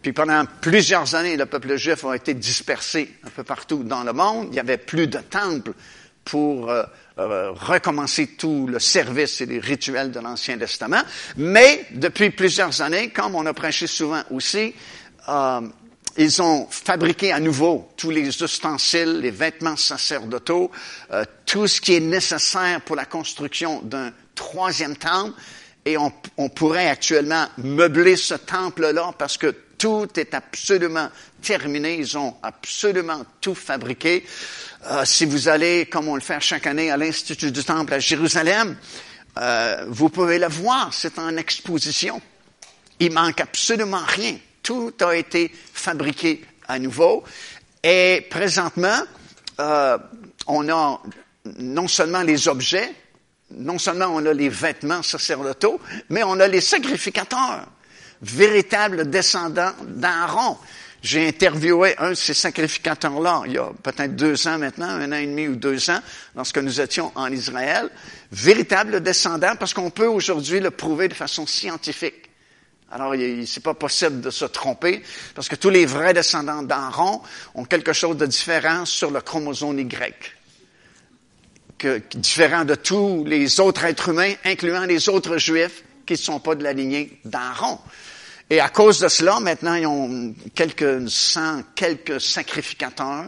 [0.01, 4.15] Puis pendant plusieurs années, le peuple juif a été dispersé un peu partout dans le
[4.15, 4.47] monde.
[4.49, 5.73] Il n'y avait plus de temple
[6.25, 6.85] pour euh,
[7.21, 11.03] euh, recommencer tout le service et les rituels de l'Ancien Testament.
[11.37, 14.75] Mais depuis plusieurs années, comme on a prêché souvent aussi,
[15.29, 15.61] euh,
[16.17, 20.71] ils ont fabriqué à nouveau tous les ustensiles, les vêtements sacerdotaux,
[21.13, 25.39] euh, tout ce qui est nécessaire pour la construction d'un troisième temple.
[25.85, 31.09] Et on, on pourrait actuellement meubler ce temple-là parce que tout est absolument
[31.41, 31.97] terminé.
[31.97, 34.25] Ils ont absolument tout fabriqué.
[34.87, 37.99] Euh, si vous allez, comme on le fait chaque année, à l'Institut du Temple à
[37.99, 38.77] Jérusalem,
[39.39, 40.93] euh, vous pouvez le voir.
[40.93, 42.21] C'est en exposition.
[43.01, 44.37] Il manque absolument rien.
[44.63, 47.25] Tout a été fabriqué à nouveau.
[47.83, 49.01] Et présentement,
[49.61, 49.97] euh,
[50.47, 51.01] on a
[51.57, 52.93] non seulement les objets,
[53.53, 57.67] non seulement on a les vêtements sacerdotaux, mais on a les sacrificateurs
[58.23, 60.59] véritable descendant d'Aaron.
[61.03, 65.17] J'ai interviewé un de ces sacrificateurs-là il y a peut-être deux ans maintenant, un an
[65.17, 66.01] et demi ou deux ans,
[66.37, 67.89] lorsque nous étions en Israël.
[68.31, 72.29] Véritable descendant, parce qu'on peut aujourd'hui le prouver de façon scientifique.
[72.93, 73.15] Alors,
[73.47, 75.03] c'est pas possible de se tromper,
[75.35, 77.23] parce que tous les vrais descendants d'Aaron
[77.55, 80.35] ont quelque chose de différent sur le chromosome Y.
[82.17, 86.57] Différent de tous les autres êtres humains, incluant les autres juifs qui ne sont pas
[86.57, 87.79] de la lignée d'Aaron.
[88.53, 93.27] Et à cause de cela, maintenant, ils ont quelques cent, quelques sacrificateurs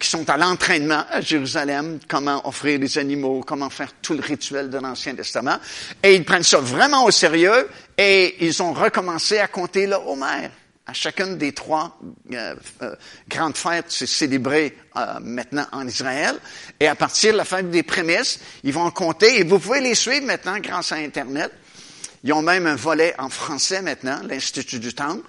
[0.00, 4.68] qui sont à l'entraînement à Jérusalem, comment offrir les animaux, comment faire tout le rituel
[4.70, 5.58] de l'Ancien Testament.
[6.02, 10.50] Et ils prennent ça vraiment au sérieux et ils ont recommencé à compter le Homer.
[10.86, 11.96] À chacune des trois
[12.32, 12.94] euh, euh,
[13.28, 16.36] grandes fêtes, c'est célébré euh, maintenant en Israël.
[16.78, 19.94] Et à partir de la fête des prémices, ils vont compter et vous pouvez les
[19.94, 21.52] suivre maintenant grâce à Internet.
[22.24, 25.22] Ils ont même un volet en français maintenant, l'Institut du Temple.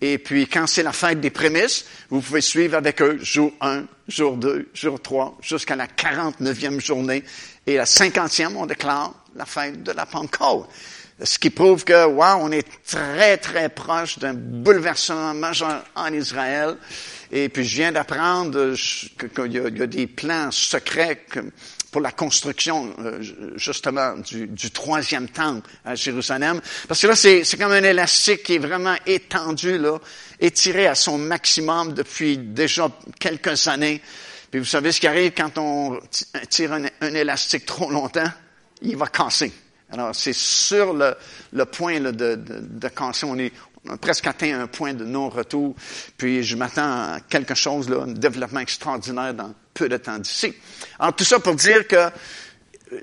[0.00, 3.84] Et puis, quand c'est la fête des prémices, vous pouvez suivre avec eux jour 1,
[4.08, 7.22] jour 2, jour 3, jusqu'à la 49e journée.
[7.66, 10.68] Et la 50e, on déclare la fête de la Pentecôte.
[11.22, 16.76] Ce qui prouve que, wow, on est très, très proche d'un bouleversement majeur en Israël.
[17.30, 21.26] Et puis, je viens d'apprendre qu'il y, a des plans secrets
[21.90, 23.22] pour la construction euh,
[23.56, 26.60] justement du, du, troisième temple à Jérusalem.
[26.86, 29.98] Parce que là, c'est, c'est comme un élastique qui est vraiment étendu, là,
[30.38, 34.00] étiré à son maximum depuis déjà quelques années.
[34.50, 36.00] Puis vous savez ce qui arrive quand on
[36.48, 38.30] tire un, un élastique trop longtemps?
[38.82, 39.52] Il va casser.
[39.92, 41.14] Alors, c'est sur le,
[41.52, 43.26] le point là, de, de, de casser.
[43.26, 43.52] On est,
[43.88, 45.74] on a presque atteint un point de non-retour.
[46.16, 50.52] Puis je m'attends à quelque chose, là, un développement extraordinaire dans peu de temps d'ici.
[50.98, 52.10] Alors tout ça pour dire que euh,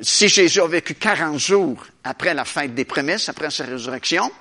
[0.02, 4.32] si Jésus a vécu 40 jours après la fête des prémices, après sa résurrection,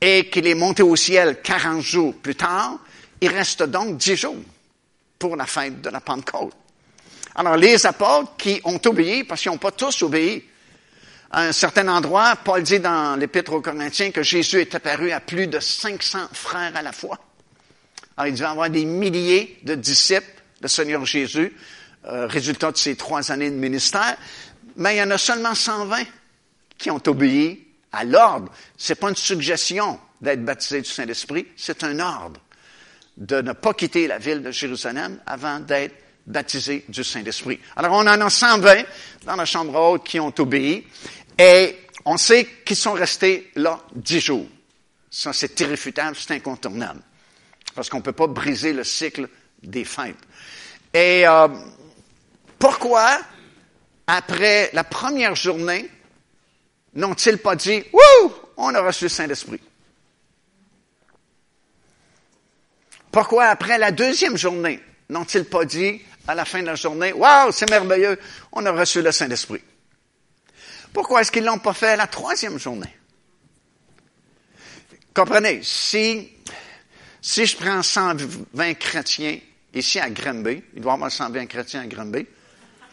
[0.00, 2.78] et qu'il est monté au ciel 40 jours plus tard,
[3.20, 4.36] il reste donc 10 jours
[5.18, 6.54] pour la fête de la Pentecôte.
[7.34, 10.44] Alors les apôtres qui ont obéi, parce qu'ils n'ont pas tous obéi,
[11.30, 15.20] à un certain endroit, Paul dit dans l'Épître aux Corinthiens que Jésus est apparu à
[15.20, 17.18] plus de 500 frères à la fois.
[18.16, 21.54] Alors, il devait avoir des milliers de disciples, le Seigneur Jésus,
[22.06, 24.16] euh, résultat de ces trois années de ministère.
[24.76, 26.02] Mais il y en a seulement 120
[26.76, 28.50] qui ont obéi à l'ordre.
[28.76, 32.40] C'est pas une suggestion d'être baptisé du Saint-Esprit, c'est un ordre
[33.16, 35.94] de ne pas quitter la ville de Jérusalem avant d'être
[36.26, 37.58] baptisé du Saint-Esprit.
[37.76, 38.84] Alors, on en a 120
[39.24, 40.86] dans la chambre haute qui ont obéi.
[41.40, 41.74] Et
[42.04, 44.46] on sait qu'ils sont restés là dix jours.
[45.10, 47.00] Ça, c'est irréfutable, c'est incontournable.
[47.74, 49.26] Parce qu'on ne peut pas briser le cycle
[49.62, 50.18] des fêtes.
[50.92, 51.48] Et euh,
[52.58, 53.18] pourquoi,
[54.06, 55.88] après la première journée,
[56.92, 59.60] n'ont-ils pas dit, Wouh, on a reçu le Saint-Esprit?
[63.10, 67.50] Pourquoi, après la deuxième journée, n'ont-ils pas dit, à la fin de la journée, Waouh,
[67.50, 68.18] c'est merveilleux,
[68.52, 69.62] on a reçu le Saint-Esprit?
[70.92, 72.94] Pourquoi est-ce qu'ils l'ont pas fait la troisième journée?
[75.14, 76.32] Comprenez, si,
[77.20, 79.38] si je prends 120 chrétiens
[79.74, 82.26] ici à Granby, il doit y avoir 120 chrétiens à Granby,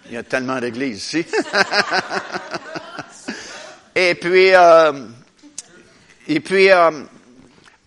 [0.07, 1.25] il y a tellement d'églises ici.
[3.95, 5.07] et puis, euh,
[6.27, 7.03] et puis euh,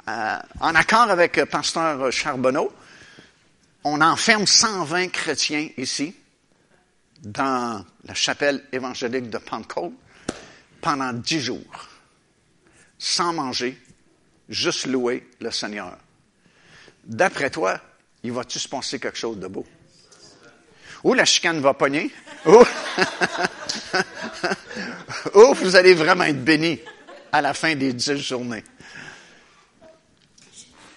[0.09, 2.73] euh, en accord avec pasteur Charbonneau,
[3.85, 6.15] on enferme 120 chrétiens ici
[7.23, 9.93] dans la chapelle évangélique de Pentecôte
[10.81, 11.89] pendant dix jours,
[12.99, 13.81] sans manger,
[14.49, 15.97] juste louer le Seigneur.
[17.05, 17.81] D'après toi,
[18.23, 19.67] il va-tu se penser quelque chose de beau?
[21.05, 22.11] Ou la chicane va pogner,
[22.47, 22.57] ou,
[25.35, 26.81] ou vous allez vraiment être béni.
[27.33, 28.65] à la fin des dix journées?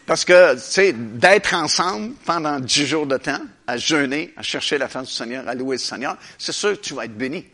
[0.05, 4.77] Parce que, tu sais, d'être ensemble pendant dix jours de temps, à jeûner, à chercher
[4.77, 7.45] la face du Seigneur, à louer le Seigneur, c'est sûr que tu vas être béni.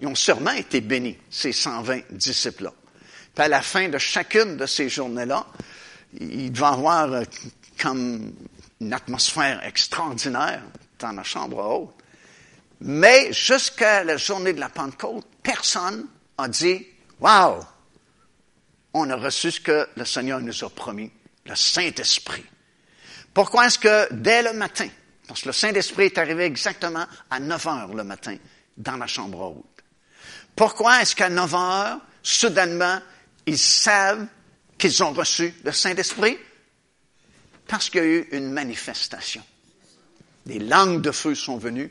[0.00, 2.72] Ils ont sûrement été bénis, ces 120 disciples-là.
[3.34, 5.46] Puis à la fin de chacune de ces journées-là,
[6.18, 7.22] il va y avoir euh,
[7.80, 8.32] comme
[8.80, 10.62] une atmosphère extraordinaire
[10.98, 11.94] dans la chambre haute.
[12.80, 16.06] Mais jusqu'à la journée de la Pentecôte, personne
[16.38, 16.86] a dit,
[17.20, 17.60] wow,
[18.92, 21.10] on a reçu ce que le Seigneur nous a promis,
[21.46, 22.44] le Saint-Esprit.
[23.32, 24.88] Pourquoi est-ce que dès le matin,
[25.26, 28.36] parce que le Saint-Esprit est arrivé exactement à 9 heures le matin
[28.76, 29.84] dans la chambre haute,
[30.56, 33.00] pourquoi est-ce qu'à 9 heures, soudainement,
[33.46, 34.26] ils savent
[34.76, 36.36] qu'ils ont reçu le Saint-Esprit?
[37.66, 39.42] Parce qu'il y a eu une manifestation.
[40.44, 41.90] Des langues de feu sont venues.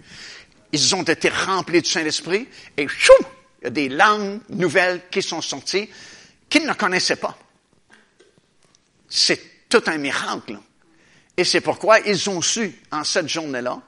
[0.73, 3.13] Ils ont été remplis du Saint-Esprit et chou,
[3.61, 5.89] il y a des langues nouvelles qui sont sorties
[6.49, 7.37] qu'ils ne connaissaient pas?
[9.07, 10.57] C'est tout un miracle.
[11.37, 13.81] Et c'est pourquoi ils ont su, en cette journée-là,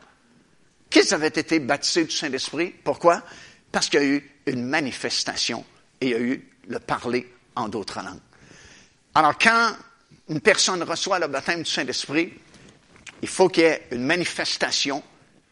[0.89, 2.73] qu'ils avaient été baptisés du Saint-Esprit.
[2.83, 3.23] Pourquoi?
[3.71, 5.65] Parce qu'il y a eu une manifestation
[5.99, 8.19] et il y a eu le parler en d'autres langues.
[9.15, 9.75] Alors, quand
[10.29, 12.33] une personne reçoit le baptême du Saint-Esprit,
[13.21, 15.03] il faut qu'il y ait une manifestation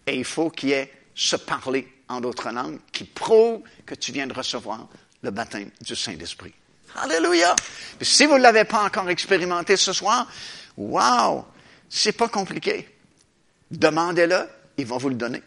[0.06, 4.12] et il faut qu'il y ait se parler en d'autres langues qui prouve que tu
[4.12, 4.88] viens de recevoir
[5.22, 6.54] le baptême du Saint-Esprit.
[6.96, 7.56] Alléluia!
[8.02, 10.28] si vous ne l'avez pas encore expérimenté ce soir,
[10.78, 11.46] wow!
[11.90, 12.88] C'est pas compliqué.
[13.72, 14.48] Demandez-le,
[14.78, 15.42] il va vous le donner.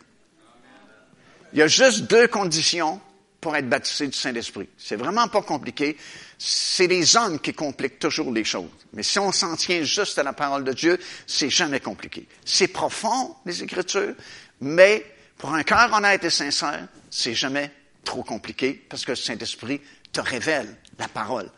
[1.52, 3.00] Il y a juste deux conditions
[3.40, 4.68] pour être baptisé du Saint-Esprit.
[4.78, 5.96] C'est vraiment pas compliqué.
[6.38, 8.70] C'est les hommes qui compliquent toujours les choses.
[8.92, 12.26] Mais si on s'en tient juste à la parole de Dieu, c'est jamais compliqué.
[12.44, 14.14] C'est profond, les Écritures,
[14.60, 15.04] mais
[15.38, 17.70] pour un cœur honnête et sincère, c'est jamais
[18.04, 19.80] trop compliqué parce que le Saint-Esprit
[20.12, 21.50] te révèle la parole.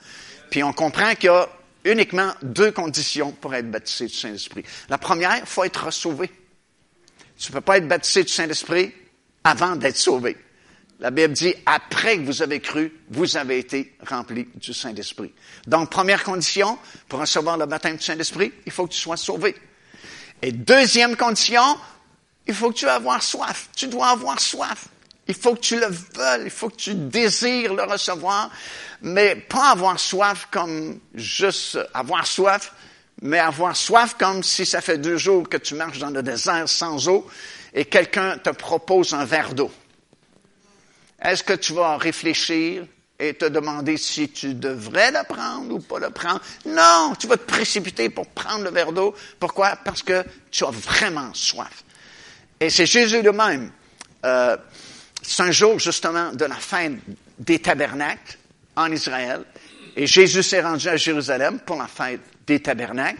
[0.50, 1.48] Puis on comprend qu'il y a
[1.84, 4.64] uniquement deux conditions pour être baptisé du Saint-Esprit.
[4.88, 6.30] La première, il faut être sauvé.
[7.36, 8.92] Tu ne peux pas être baptisé du Saint-Esprit
[9.42, 10.36] avant d'être sauvé.
[11.00, 15.34] La Bible dit, après que vous avez cru, vous avez été rempli du Saint-Esprit.
[15.66, 19.56] Donc, première condition, pour recevoir le baptême du Saint-Esprit, il faut que tu sois sauvé.
[20.40, 21.78] Et deuxième condition,
[22.46, 23.68] il faut que tu aies soif.
[23.74, 24.86] Tu dois avoir soif.
[25.26, 28.50] Il faut que tu le veuilles, il faut que tu désires le recevoir,
[29.00, 32.72] mais pas avoir soif comme juste avoir soif,
[33.22, 36.68] mais avoir soif comme si ça fait deux jours que tu marches dans le désert
[36.68, 37.26] sans eau
[37.72, 39.72] et quelqu'un te propose un verre d'eau.
[41.22, 42.84] Est-ce que tu vas réfléchir
[43.18, 46.40] et te demander si tu devrais le prendre ou pas le prendre?
[46.66, 49.14] Non, tu vas te précipiter pour prendre le verre d'eau.
[49.40, 49.76] Pourquoi?
[49.76, 51.82] Parce que tu as vraiment soif.
[52.60, 53.72] Et c'est Jésus lui-même.
[55.26, 56.94] C'est un jour justement de la fin
[57.38, 58.38] des tabernacles
[58.76, 59.42] en Israël.
[59.96, 63.18] Et Jésus s'est rendu à Jérusalem pour la fête des tabernacles.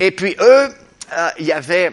[0.00, 0.68] Et puis eux,
[1.12, 1.92] euh, il y avait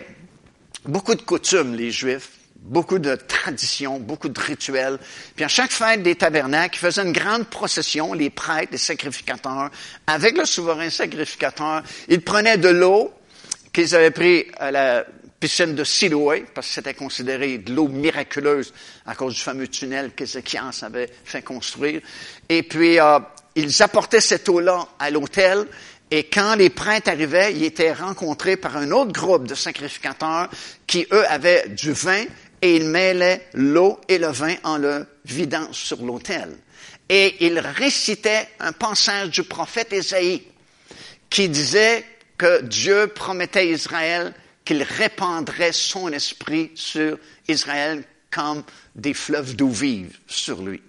[0.86, 4.98] beaucoup de coutumes, les Juifs, beaucoup de traditions, beaucoup de rituels.
[5.36, 9.70] Puis à chaque fête des tabernacles, ils faisaient une grande procession, les prêtres, les sacrificateurs,
[10.08, 11.84] avec le souverain sacrificateur.
[12.08, 13.14] Ils prenaient de l'eau
[13.74, 15.06] qu'ils avaient pris à la
[15.42, 18.74] piscine de Siloé, parce que c'était considéré de l'eau miraculeuse
[19.08, 22.00] à cause du fameux tunnel qu'Ézéchias avait fait construire.
[22.48, 23.20] Et puis, euh,
[23.56, 25.66] ils apportaient cette eau-là à l'autel,
[26.12, 30.50] et quand les prêtres arrivaient, ils étaient rencontrés par un autre groupe de sacrificateurs
[30.86, 32.24] qui, eux, avaient du vin,
[32.62, 36.56] et ils mêlaient l'eau et le vin en le vidant sur l'autel.
[37.10, 40.44] Et ils récitaient un passage du prophète Ésaïe
[41.30, 42.06] qui disait
[42.38, 44.34] que Dieu promettait à Israël
[44.66, 48.64] qu'il répandrait son esprit sur Israël comme
[48.96, 50.82] des fleuves d'eau vive sur lui.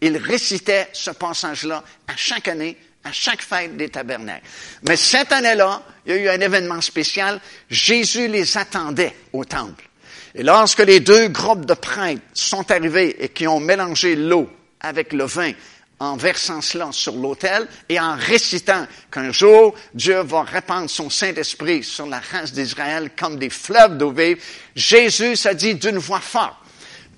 [0.00, 4.46] Il récitait ce passage-là à chaque année, à chaque fête des tabernacles.
[4.88, 7.40] Mais cette année-là, il y a eu un événement spécial.
[7.68, 9.88] Jésus les attendait au temple.
[10.34, 14.48] Et lorsque les deux groupes de prêtres sont arrivés et qui ont mélangé l'eau
[14.80, 15.52] avec le vin
[16.00, 21.84] en versant cela sur l'autel et en récitant qu'un jour Dieu va répandre son Saint-Esprit
[21.84, 24.42] sur la race d'Israël comme des fleuves d'eau vive,
[24.74, 26.56] Jésus s'est dit d'une voix forte.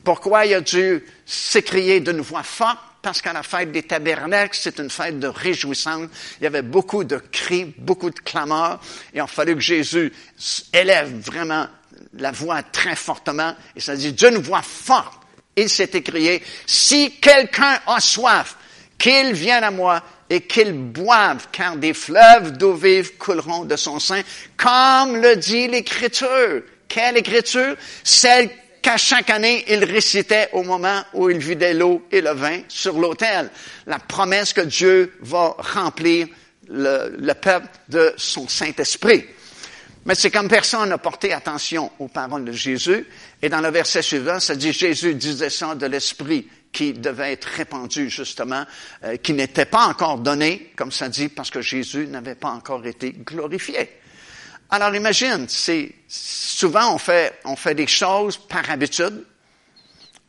[0.03, 2.79] Pourquoi il a dû s'écrier d'une voix forte?
[3.01, 6.09] Parce qu'à la fête des tabernacles, c'est une fête de réjouissance.
[6.41, 8.81] Il y avait beaucoup de cris, beaucoup de clameurs,
[9.13, 10.13] et il a fallu que Jésus
[10.73, 11.67] élève vraiment
[12.15, 15.21] la voix très fortement, et ça dit d'une voix forte.
[15.57, 18.57] Il s'est écrié, si quelqu'un a soif,
[19.03, 20.01] qu'il vienne à moi
[20.31, 24.23] et qu'il boive, car des fleuves d'eau vive couleront de son sein,
[24.57, 26.63] comme le dit l'Écriture.
[26.87, 27.75] Quelle Écriture?
[28.05, 28.49] Celle
[28.81, 32.97] qu'à chaque année, il récitait au moment où il vidait l'eau et le vin sur
[32.97, 33.51] l'autel.
[33.87, 36.29] La promesse que Dieu va remplir
[36.69, 39.25] le, le peuple de son Saint-Esprit.
[40.05, 43.05] Mais c'est comme personne n'a porté attention aux paroles de Jésus.
[43.41, 47.45] Et dans le verset suivant, ça dit Jésus disait ça de l'Esprit qui devait être
[47.45, 48.65] répandu justement,
[49.05, 52.87] euh, qui n'était pas encore donné, comme ça dit, parce que Jésus n'avait pas encore
[52.87, 53.91] été glorifié.
[54.71, 59.25] Alors imagine, c'est souvent on fait on fait des choses par habitude,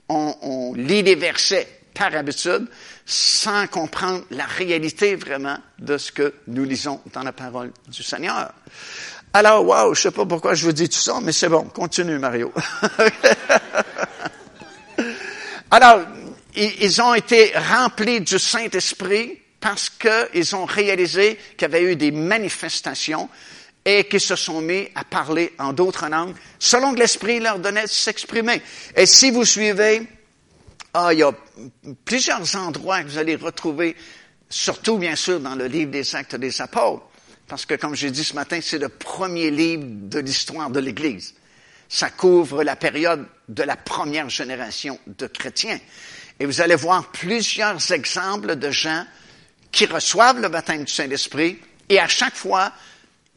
[0.09, 2.67] on, on lit des versets par habitude,
[3.05, 8.51] sans comprendre la réalité vraiment de ce que nous lisons dans la parole du Seigneur.
[9.33, 12.19] Alors, wow, je sais pas pourquoi je vous dis tout ça, mais c'est bon, continue
[12.19, 12.51] Mario.
[15.71, 16.01] Alors,
[16.55, 22.11] ils ont été remplis du Saint-Esprit parce qu'ils ont réalisé qu'il y avait eu des
[22.11, 23.29] manifestations
[23.85, 27.83] et qu'ils se sont mis à parler en d'autres langues selon que l'Esprit leur donnait
[27.83, 28.61] de s'exprimer.
[28.95, 30.03] Et si vous suivez,
[30.93, 31.33] ah, il y a
[32.05, 33.95] plusieurs endroits que vous allez retrouver,
[34.49, 37.03] surtout bien sûr dans le livre des Actes des Apôtres,
[37.47, 41.33] parce que comme j'ai dit ce matin, c'est le premier livre de l'histoire de l'Église.
[41.89, 45.79] Ça couvre la période de la première génération de chrétiens.
[46.39, 49.05] Et vous allez voir plusieurs exemples de gens
[49.71, 51.59] qui reçoivent le baptême du Saint-Esprit
[51.89, 52.71] et à chaque fois,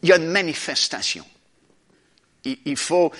[0.02, 1.24] il y a une manifestation.
[2.44, 3.10] Il, faut,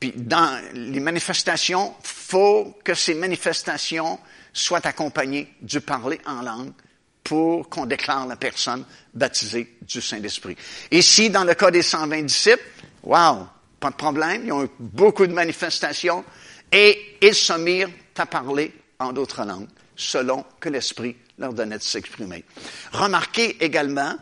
[0.00, 4.18] puis dans les manifestations, faut que ces manifestations
[4.52, 6.72] soient accompagnées du parler en langue
[7.22, 10.56] pour qu'on déclare la personne baptisée du Saint-Esprit.
[10.90, 12.64] Ici, dans le cas des 120 disciples,
[13.04, 13.46] wow,
[13.78, 16.24] pas de problème, ils ont eu beaucoup de manifestations
[16.72, 18.72] et ils se mirent à parler
[19.02, 22.44] en d'autres langues, selon que l'Esprit leur donnait de s'exprimer.
[22.92, 24.16] Remarquez également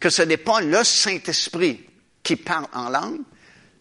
[0.00, 1.86] que ce n'est pas le Saint-Esprit
[2.22, 3.20] qui parle en langue,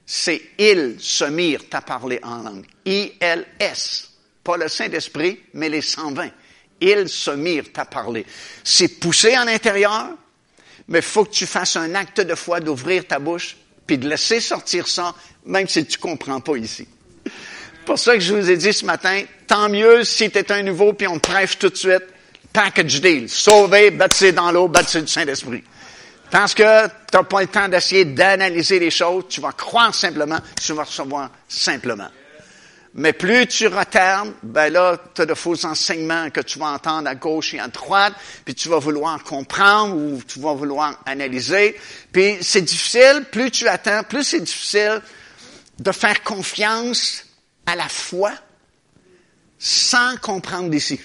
[0.05, 2.65] c'est ils se mirent à parler en langue.
[2.85, 4.11] I-L-S.
[4.43, 6.29] Pas le Saint-Esprit, mais les 120.
[6.81, 8.25] Ils se mirent à parler.
[8.63, 10.09] C'est poussé en intérieur,
[10.87, 14.09] mais il faut que tu fasses un acte de foi d'ouvrir ta bouche puis de
[14.09, 15.13] laisser sortir ça,
[15.45, 16.87] même si tu comprends pas ici
[17.91, 20.63] pour ça que je vous ai dit ce matin, tant mieux si tu es un
[20.63, 22.05] nouveau puis on te prêche tout de suite.
[22.53, 23.29] Package deal.
[23.29, 25.61] Sauvé, baptisé dans l'eau, baptisé du Saint-Esprit.
[26.29, 30.37] Parce que tu n'as pas le temps d'essayer d'analyser les choses, tu vas croire simplement,
[30.63, 32.07] tu vas recevoir simplement.
[32.93, 37.09] Mais plus tu retardes, ben là, tu as de faux enseignements que tu vas entendre
[37.09, 38.13] à gauche et à droite,
[38.45, 41.75] puis tu vas vouloir comprendre ou tu vas vouloir analyser.
[42.13, 45.01] Puis c'est difficile, plus tu attends, plus c'est difficile
[45.77, 47.25] de faire confiance
[47.65, 48.33] à la foi
[49.57, 50.99] sans comprendre d'ici.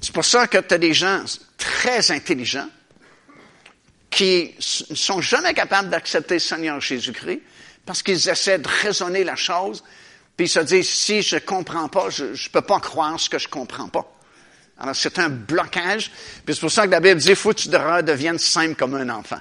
[0.00, 1.24] C'est pour ça que tu as des gens
[1.56, 2.68] très intelligents
[4.10, 4.54] qui
[4.90, 7.40] ne sont jamais capables d'accepter le Seigneur Jésus-Christ
[7.86, 9.82] parce qu'ils essaient de raisonner la chose,
[10.36, 13.28] puis ils se disent, si je ne comprends pas, je ne peux pas croire ce
[13.28, 14.10] que je ne comprends pas.
[14.78, 16.10] Alors c'est un blocage,
[16.44, 18.94] puis c'est pour ça que la Bible dit, il faut que tu deviennes simple comme
[18.94, 19.40] un enfant.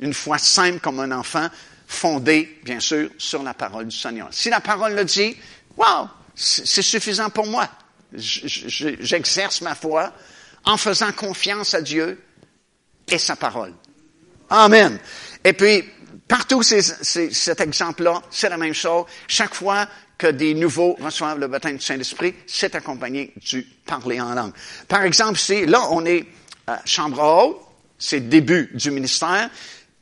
[0.00, 1.48] Une foi simple comme un enfant,
[1.90, 4.28] fondée, bien sûr, sur la parole du Seigneur.
[4.30, 5.36] Si la parole le dit,
[5.76, 7.68] wow, c'est suffisant pour moi.
[8.12, 10.12] J'exerce ma foi
[10.64, 12.22] en faisant confiance à Dieu
[13.08, 13.74] et sa parole.
[14.48, 15.00] Amen.
[15.42, 15.84] Et puis,
[16.28, 19.06] partout cet exemple-là, c'est la même chose.
[19.26, 24.32] Chaque fois que des nouveaux reçoivent le baptême du Saint-Esprit, c'est accompagné du parler en
[24.34, 24.52] langue.
[24.86, 26.24] Par exemple, ici, là, on est
[26.68, 27.60] à Chambre haute,
[27.98, 29.50] c'est le début du ministère,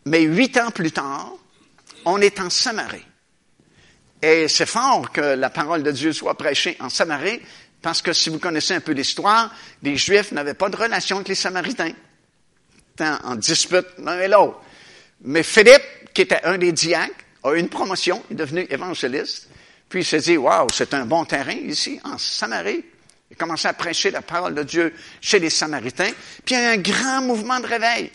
[0.05, 1.33] mais huit ans plus tard,
[2.05, 3.05] on est en Samarie.
[4.21, 7.41] Et c'est fort que la parole de Dieu soit prêchée en Samarie,
[7.81, 11.29] parce que si vous connaissez un peu l'histoire, les Juifs n'avaient pas de relation avec
[11.29, 11.93] les Samaritains.
[13.01, 14.61] en dispute l'un et l'autre.
[15.23, 19.49] Mais Philippe, qui était un des diacres, a eu une promotion, il est devenu évangéliste.
[19.89, 22.85] Puis il s'est dit, waouh, c'est un bon terrain ici, en Samarie.
[23.31, 26.11] Il a commencé à prêcher la parole de Dieu chez les Samaritains.
[26.45, 28.11] Puis il y a eu un grand mouvement de réveil.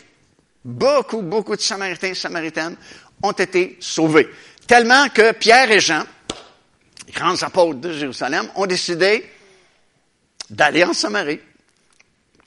[0.64, 2.76] Beaucoup, beaucoup de Samaritains et Samaritaines
[3.24, 4.28] ont été sauvés.
[4.66, 6.04] Tellement que Pierre et Jean,
[7.12, 9.28] grands apôtres de Jérusalem, ont décidé
[10.50, 11.40] d'aller en Samarie.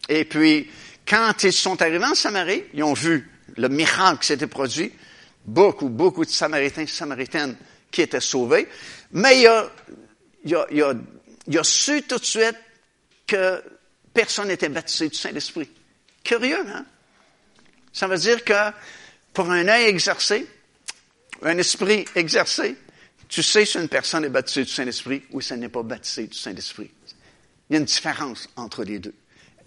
[0.07, 0.69] Et puis,
[1.07, 4.91] quand ils sont arrivés en Samarie, ils ont vu le miracle qui s'était produit.
[5.45, 7.55] Beaucoup, beaucoup de Samaritains et Samaritaines
[7.89, 8.67] qui étaient sauvés.
[9.13, 9.71] Mais il a,
[10.43, 10.93] il a, il a,
[11.47, 12.57] il a su tout de suite
[13.25, 13.63] que
[14.13, 15.69] personne n'était baptisé du Saint-Esprit.
[16.23, 16.85] Curieux, hein?
[17.93, 18.71] Ça veut dire que
[19.33, 20.45] pour un œil exercé,
[21.43, 22.75] un esprit exercé,
[23.27, 26.27] tu sais si une personne est baptisée du Saint-Esprit ou si elle n'est pas baptisée
[26.27, 26.89] du Saint-Esprit.
[27.69, 29.13] Il y a une différence entre les deux.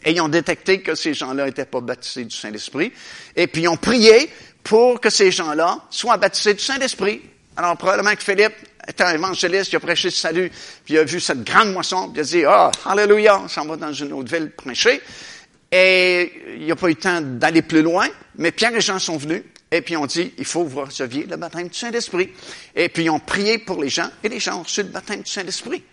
[0.04, 2.92] Et ils ont détecté que ces gens-là n'étaient pas baptisés du Saint-Esprit.
[3.36, 4.30] Et puis ils ont prié
[4.62, 7.22] pour que ces gens-là soient baptisés du Saint-Esprit.
[7.56, 8.54] Alors, probablement que Philippe
[8.88, 10.50] était évangéliste, il a prêché le salut,
[10.84, 13.48] puis il a vu cette grande moisson, puis il a dit, ah, oh, alléluia, on
[13.48, 15.02] s'en va dans une autre ville prêcher.
[15.70, 18.98] Et il n'y a pas eu le temps d'aller plus loin, mais Pierre et Jean
[18.98, 22.30] sont venus, et puis on dit, il faut que vous le baptême du Saint-Esprit.
[22.74, 25.30] Et puis ont prié pour les gens, et les gens ont reçu le baptême du
[25.30, 25.84] Saint-Esprit.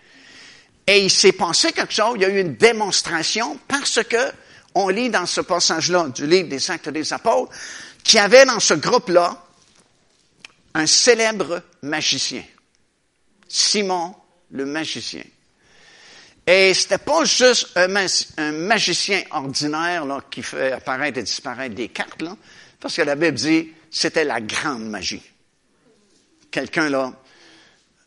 [0.86, 4.32] Et il s'est passé quelque chose, il y a eu une démonstration, parce que
[4.74, 7.52] on lit dans ce passage-là du livre des Actes des Apôtres,
[8.02, 9.44] qu'il y avait dans ce groupe-là
[10.74, 12.44] un célèbre magicien,
[13.48, 14.14] Simon
[14.50, 15.24] le magicien.
[16.46, 22.22] Et c'était pas juste un, magicien ordinaire là, qui fait apparaître et disparaître des cartes,
[22.22, 22.34] là,
[22.80, 25.22] parce que la Bible dit c'était la grande magie.
[26.50, 27.12] Quelqu'un là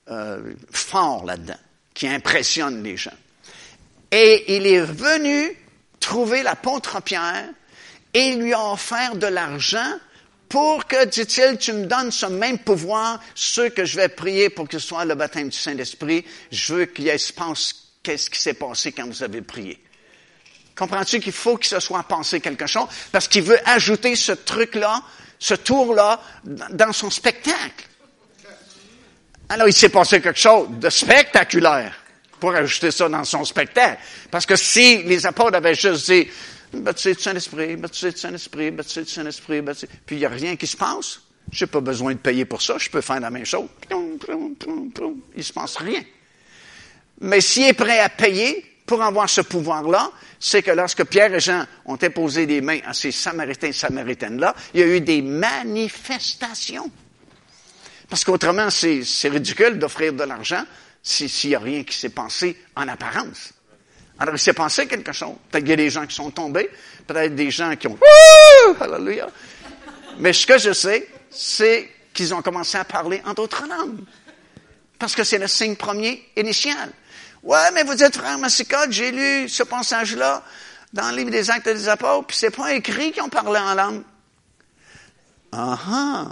[0.09, 1.59] euh, fort là-dedans,
[1.93, 3.11] qui impressionne les gens.
[4.11, 5.57] Et il est venu
[5.99, 7.49] trouver l'apôtre Pierre
[8.13, 9.93] et lui a offert de l'argent
[10.49, 14.67] pour que, dit-il, tu me donnes ce même pouvoir, ceux que je vais prier pour
[14.67, 18.55] que ce soit le baptême du Saint-Esprit, je veux qu'il se passe qu'est-ce qui s'est
[18.55, 19.81] passé quand vous avez prié.
[20.81, 22.87] Comprends-tu qu'il faut qu'il se soit pensé quelque chose?
[23.11, 25.03] Parce qu'il veut ajouter ce truc-là,
[25.37, 27.85] ce tour-là, dans son spectacle.
[29.47, 31.93] Alors, il s'est passé quelque chose de spectaculaire
[32.39, 34.01] pour ajouter ça dans son spectacle.
[34.31, 36.27] Parce que si les apôtres avaient juste dit,
[36.73, 39.61] baptisé du Saint-Esprit, baptisé du Saint-Esprit, baptisé du Saint-Esprit,
[40.07, 41.19] puis il n'y a rien qui se passe,
[41.51, 43.67] je n'ai pas besoin de payer pour ça, je peux faire la même chose.
[43.91, 44.17] Il
[45.37, 46.01] ne se passe rien.
[47.19, 51.39] Mais s'il est prêt à payer pour avoir ce pouvoir-là, c'est que lorsque Pierre et
[51.39, 55.21] Jean ont imposé les mains à ces Samaritains et Samaritaines-là, il y a eu des
[55.21, 56.89] manifestations.
[58.09, 60.63] Parce qu'autrement, c'est ridicule d'offrir de l'argent
[61.01, 63.53] s'il n'y a rien qui s'est passé en apparence.
[64.19, 65.35] Alors, il s'est passé quelque chose.
[65.49, 66.69] Peut-être qu'il y a des gens qui sont tombés,
[67.07, 67.97] peut-être des gens qui ont
[68.79, 69.27] Alléluia.
[70.19, 74.01] Mais ce que je sais, c'est qu'ils ont commencé à parler en d'autres langues.
[74.99, 76.91] Parce que c'est le signe premier initial.
[77.43, 80.43] Ouais, mais vous êtes frère Massicotte, j'ai lu ce passage-là
[80.93, 83.73] dans le livre des Actes des Apôtres, puis c'est pas écrit qu'ils ont parlé en
[83.73, 84.03] langue.
[85.51, 86.27] Ah ah!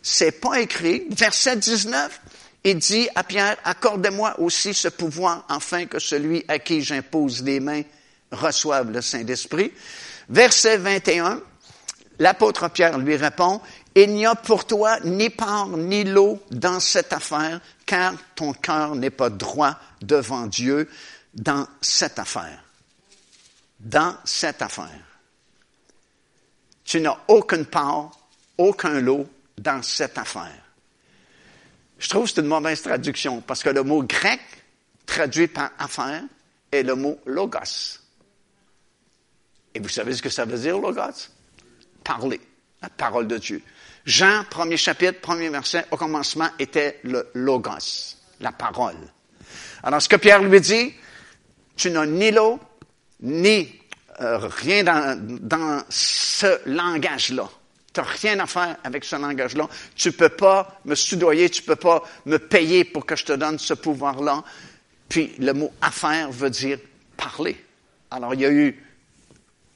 [0.00, 1.06] C'est pas écrit.
[1.10, 2.20] Verset 19,
[2.64, 7.60] il dit à Pierre, accordez-moi aussi ce pouvoir afin que celui à qui j'impose les
[7.60, 7.82] mains
[8.30, 9.72] reçoive le Saint-Esprit.
[10.28, 11.40] Verset 21,
[12.18, 13.60] l'apôtre Pierre lui répond,
[13.94, 17.60] il n'y a pour toi ni part ni lot dans cette affaire,
[17.92, 20.88] car ton cœur n'est pas droit devant Dieu
[21.34, 22.64] dans cette affaire.
[23.80, 25.04] Dans cette affaire.
[26.84, 28.18] Tu n'as aucune part,
[28.56, 29.28] aucun lot
[29.58, 30.64] dans cette affaire.
[31.98, 34.40] Je trouve que c'est une mauvaise traduction, parce que le mot grec
[35.04, 36.22] traduit par affaire
[36.70, 37.98] est le mot logos.
[39.74, 41.28] Et vous savez ce que ça veut dire, logos?
[42.02, 42.40] Parler,
[42.80, 43.62] la parole de Dieu.
[44.04, 48.96] Jean, premier chapitre, premier verset, au commencement était le logos, la parole.
[49.82, 50.92] Alors, ce que Pierre lui dit,
[51.76, 52.58] tu n'as ni l'eau,
[53.20, 53.80] ni
[54.20, 57.48] euh, rien dans, dans ce langage-là.
[57.92, 59.68] Tu n'as rien à faire avec ce langage-là.
[59.94, 63.24] Tu ne peux pas me soudoyer, tu ne peux pas me payer pour que je
[63.24, 64.42] te donne ce pouvoir-là.
[65.08, 66.78] Puis le mot affaire veut dire
[67.16, 67.62] parler.
[68.10, 68.82] Alors il y a eu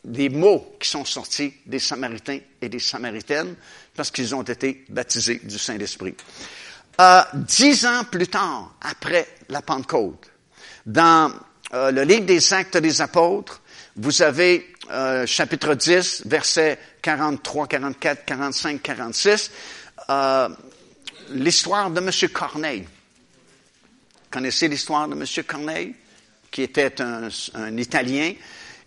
[0.05, 3.55] des mots qui sont sortis des Samaritains et des Samaritaines
[3.97, 6.15] parce qu'ils ont été baptisés du Saint-Esprit.
[7.01, 10.31] Euh, dix ans plus tard, après la Pentecôte,
[10.87, 11.31] dans
[11.75, 13.61] euh, le livre des Actes des Apôtres,
[13.97, 19.51] vous avez euh, chapitre 10, versets 43, 44, 45, 46,
[21.31, 22.31] l'histoire de M.
[22.33, 22.87] Corneille.
[24.31, 25.45] Connaissez l'histoire de M.
[25.45, 25.95] Corneille,
[26.51, 28.33] qui était un, un Italien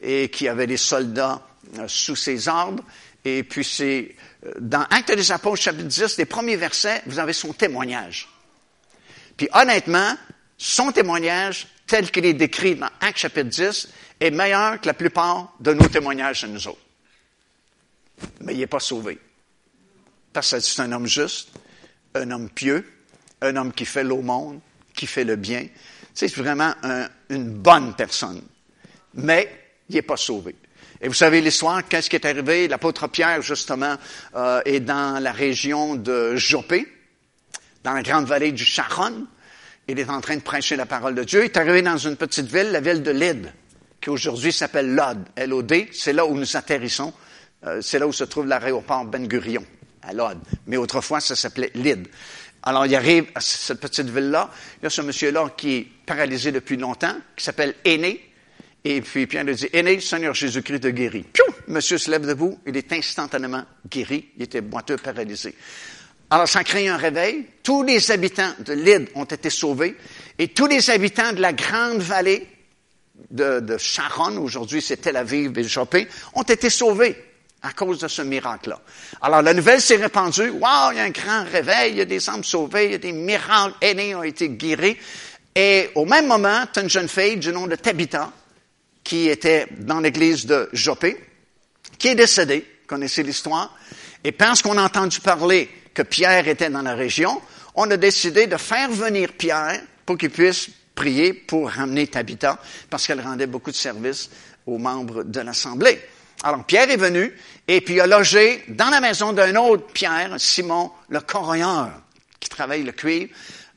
[0.02, 1.42] et qui avait des soldats
[1.88, 2.84] sous ses ordres.
[3.38, 4.16] Et puis c'est
[4.46, 8.28] euh, dans Actes des Apôtres, chapitre 10, les premiers versets, vous avez son témoignage.
[9.38, 10.16] Puis honnêtement,
[10.58, 15.54] son témoignage, tel qu'il est décrit dans Actes chapitre 10, est meilleur que la plupart
[15.60, 16.82] de nos témoignages à nous autres.
[18.42, 19.20] Mais il n'est pas sauvé.
[20.34, 21.50] Parce que c'est un homme juste,
[22.16, 22.86] un homme pieux,
[23.42, 24.60] un homme qui fait l'aumône,
[24.94, 25.66] qui fait le bien.
[26.14, 26.74] C'est vraiment
[27.30, 28.42] une bonne personne.
[29.14, 30.56] Mais il n'est pas sauvé.
[31.02, 32.68] Et vous savez l'histoire, qu'est-ce qui est arrivé?
[32.68, 33.96] L'apôtre Pierre, justement,
[34.36, 36.88] euh, est dans la région de Jopé,
[37.84, 39.26] dans la grande vallée du Charon.
[39.88, 41.42] Il est en train de prêcher la parole de Dieu.
[41.42, 43.54] Il est arrivé dans une petite ville, la ville de Lyd,
[44.02, 45.90] qui aujourd'hui s'appelle Lod, L-O-D.
[45.94, 47.14] C'est là où nous atterrissons.
[47.66, 49.66] Euh, c'est là où se trouve l'aéroport Ben Gurion,
[50.04, 50.38] à Lod.
[50.68, 52.10] Mais autrefois, ça s'appelait Lyd.
[52.64, 54.52] Alors, il arrive à cette petite ville-là.
[54.82, 58.29] Il y a ce monsieur-là qui est paralysé depuis longtemps, qui s'appelle Aîné.
[58.84, 61.24] Et puis Pierre lui dit, Aîné, le Seigneur Jésus-Christ te guérit.
[61.24, 61.46] Piou!
[61.68, 64.30] Monsieur se lève debout, il est instantanément guéri.
[64.38, 65.54] Il était boiteux, paralysé.
[66.32, 67.46] Alors, ça a créé un réveil.
[67.64, 69.96] Tous les habitants de l'île ont été sauvés
[70.38, 72.48] et tous les habitants de la grande vallée
[73.30, 77.16] de, de Sharon, aujourd'hui c'est Tel Aviv et Jopé, ont été sauvés
[77.62, 78.80] à cause de ce miracle-là.
[79.22, 80.50] Alors, la nouvelle s'est répandue.
[80.50, 82.96] Wow, il y a un grand réveil, il y a des âmes sauvées, il y
[82.96, 84.98] a des miracles, aînés ont été guéris.
[85.54, 88.32] Et au même moment, une jeune fille du nom de Tabitha,
[89.04, 91.18] qui était dans l'église de Jopé,
[91.98, 92.66] qui est décédée.
[92.88, 93.76] Connaissez l'histoire.
[94.24, 97.42] Et parce qu'on a entendu parler que Pierre était dans la région,
[97.76, 103.08] on a décidé de faire venir Pierre pour qu'il puisse prier pour ramener Tabitha, parce
[103.08, 104.30] qu'elle rendait beaucoup de services
[104.66, 106.00] aux membres de l'Assemblée.
[106.44, 107.34] Alors Pierre est venu
[107.68, 111.92] et puis a logé dans la maison d'un autre Pierre, Simon le corroyeur,
[112.40, 113.30] qui travaille le cuivre,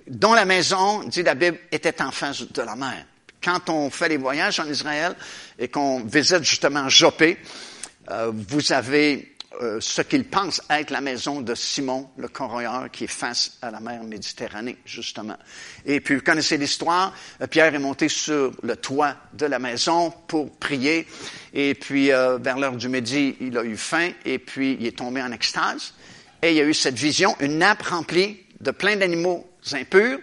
[0.06, 3.04] dont la maison, dit la Bible, était en face de la mer.
[3.42, 5.14] Quand on fait les voyages en Israël
[5.58, 7.38] et qu'on visite justement Jopé,
[8.10, 13.04] euh, vous avez euh, ce qu'ils pensent être la maison de Simon le corroyeur qui
[13.04, 15.36] est face à la mer Méditerranée, justement.
[15.84, 17.14] Et puis, vous connaissez l'histoire.
[17.40, 21.06] Euh, Pierre est monté sur le toit de la maison pour prier.
[21.52, 24.98] Et puis, euh, vers l'heure du midi, il a eu faim et puis il est
[24.98, 25.92] tombé en extase.
[26.40, 30.18] Et il y a eu cette vision, une nappe remplie de plein d'animaux impurs.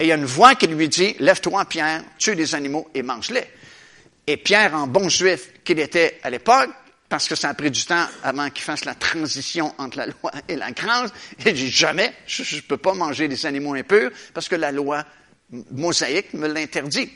[0.00, 3.02] Et il y a une voix qui lui dit, lève-toi, Pierre, tue les animaux et
[3.02, 3.44] mange-les.
[4.26, 6.70] Et Pierre, en bon juif qu'il était à l'époque,
[7.10, 10.30] parce que ça a pris du temps avant qu'il fasse la transition entre la loi
[10.48, 11.10] et la grâce.
[11.44, 15.04] Il dit jamais, je ne peux pas manger des animaux impurs parce que la loi
[15.72, 17.10] mosaïque me l'interdit.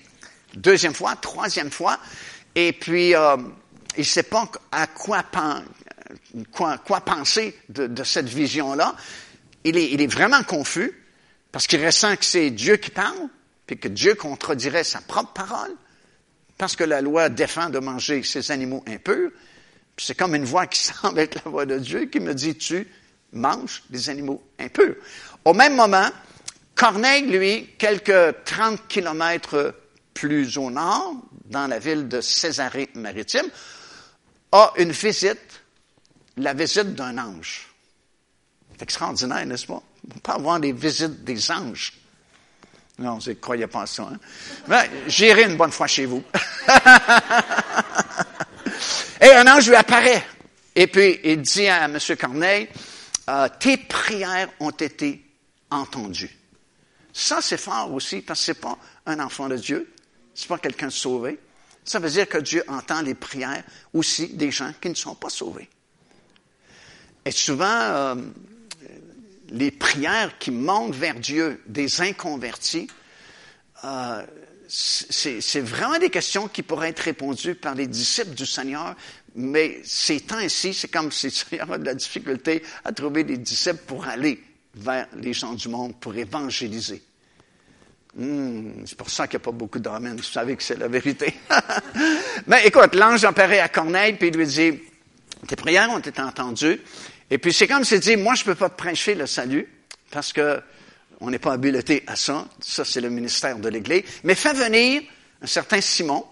[0.54, 1.98] Deuxième fois, troisième fois,
[2.54, 3.36] et puis euh,
[3.96, 5.22] il ne sait pas à quoi,
[7.00, 8.94] penser de, cette vision-là.
[9.64, 11.03] Il est vraiment confus
[11.54, 13.28] parce qu'il ressent que c'est Dieu qui parle,
[13.64, 15.70] puis que Dieu contredirait sa propre parole,
[16.58, 19.30] parce que la loi défend de manger ces animaux impurs
[19.96, 22.86] c'est comme une voix qui semble être la voix de Dieu qui me dit, tu
[23.32, 24.96] manges des animaux impurs.
[25.44, 26.08] Au même moment,
[26.74, 29.76] Corneille, lui, quelques 30 kilomètres
[30.12, 33.48] plus au nord, dans la ville de Césarée-Maritime,
[34.50, 35.62] a une visite,
[36.36, 37.68] la visite d'un ange.
[38.72, 39.82] C'est extraordinaire, n'est-ce pas?
[40.22, 41.92] Peut avoir des visites des anges.
[42.98, 44.08] Non, vous ne croyez pas à ça.
[44.70, 44.84] Hein?
[45.06, 46.22] J'irai une bonne fois chez vous.
[49.20, 50.24] Et un ange lui apparaît.
[50.74, 51.98] Et puis, il dit à M.
[52.18, 52.68] Corneille,
[53.28, 55.24] euh, tes prières ont été
[55.70, 56.36] entendues.
[57.12, 58.76] Ça, c'est fort aussi, parce que ce n'est pas
[59.06, 59.92] un enfant de Dieu,
[60.34, 61.38] ce n'est pas quelqu'un de sauvé.
[61.84, 65.30] Ça veut dire que Dieu entend les prières aussi des gens qui ne sont pas
[65.30, 65.68] sauvés.
[67.24, 68.16] Et souvent, euh,
[69.54, 72.88] les prières qui montent vers Dieu des inconvertis,
[73.84, 74.26] euh,
[74.66, 78.96] c'est vraiment des questions qui pourraient être répondues par les disciples du Seigneur,
[79.36, 83.36] mais ces temps-ci, c'est comme si le Seigneur a de la difficulté à trouver des
[83.36, 84.42] disciples pour aller
[84.74, 87.02] vers les gens du monde, pour évangéliser.
[88.16, 90.16] Hmm, c'est pour ça qu'il n'y a pas beaucoup d'amens.
[90.16, 91.34] Vous savez que c'est la vérité.
[92.46, 94.80] mais écoute, l'ange apparaît à Corneille, puis il lui dit,
[95.46, 96.80] tes prières ont été entendues.
[97.30, 99.68] Et puis c'est comme s'il dit, moi je ne peux pas prêcher le salut,
[100.10, 100.60] parce que
[101.20, 102.46] on n'est pas habilité à ça.
[102.60, 104.02] Ça, c'est le ministère de l'Église.
[104.24, 105.02] Mais fais venir
[105.40, 106.26] un certain Simon,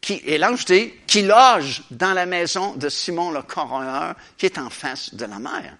[0.00, 4.58] qui, et l'ange dit, qui loge dans la maison de Simon le coureur, qui est
[4.58, 5.76] en face de la mer.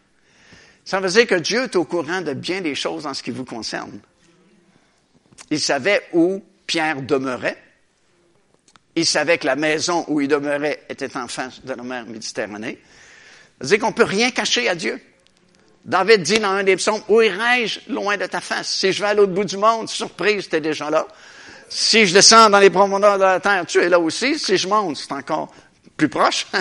[0.84, 3.30] Ça veut dire que Dieu est au courant de bien des choses en ce qui
[3.30, 4.00] vous concerne.
[5.50, 7.62] Il savait où Pierre demeurait.
[8.96, 12.78] Il savait que la maison où il demeurait était en face de la mer Méditerranée.
[13.60, 15.00] Dire qu'on peut rien cacher à Dieu.
[15.84, 18.68] David dit dans un des psaumes, où irai-je loin de ta face?
[18.68, 21.06] Si je vais à l'autre bout du monde, surprise, tu es déjà là.
[21.68, 24.38] Si je descends dans les profondeurs de la terre, tu es là aussi.
[24.38, 25.52] Si je monte, c'est encore
[25.96, 26.46] plus proche.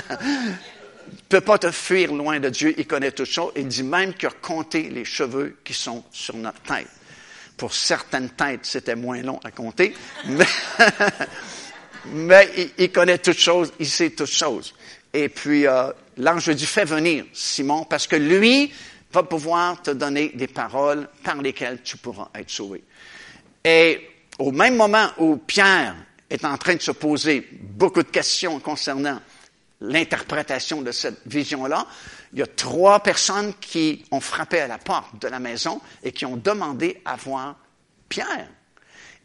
[1.33, 2.73] ne peux pas te fuir loin de Dieu.
[2.77, 3.43] Il connaît tout ça.
[3.55, 6.87] Il dit même qu'il a compté les cheveux qui sont sur notre tête.
[7.57, 9.95] Pour certaines têtes, c'était moins long à compter.
[12.05, 13.71] Mais, il, connaît toutes choses.
[13.79, 14.73] Il sait toutes choses.
[15.13, 18.71] Et puis, euh, l'ange dit, fais venir Simon, parce que lui
[19.11, 22.83] va pouvoir te donner des paroles par lesquelles tu pourras être sauvé.
[23.63, 24.09] Et
[24.39, 25.95] au même moment où Pierre
[26.29, 29.19] est en train de se poser beaucoup de questions concernant
[29.81, 31.85] l'interprétation de cette vision-là,
[32.33, 36.11] il y a trois personnes qui ont frappé à la porte de la maison et
[36.11, 37.57] qui ont demandé à voir
[38.09, 38.47] Pierre.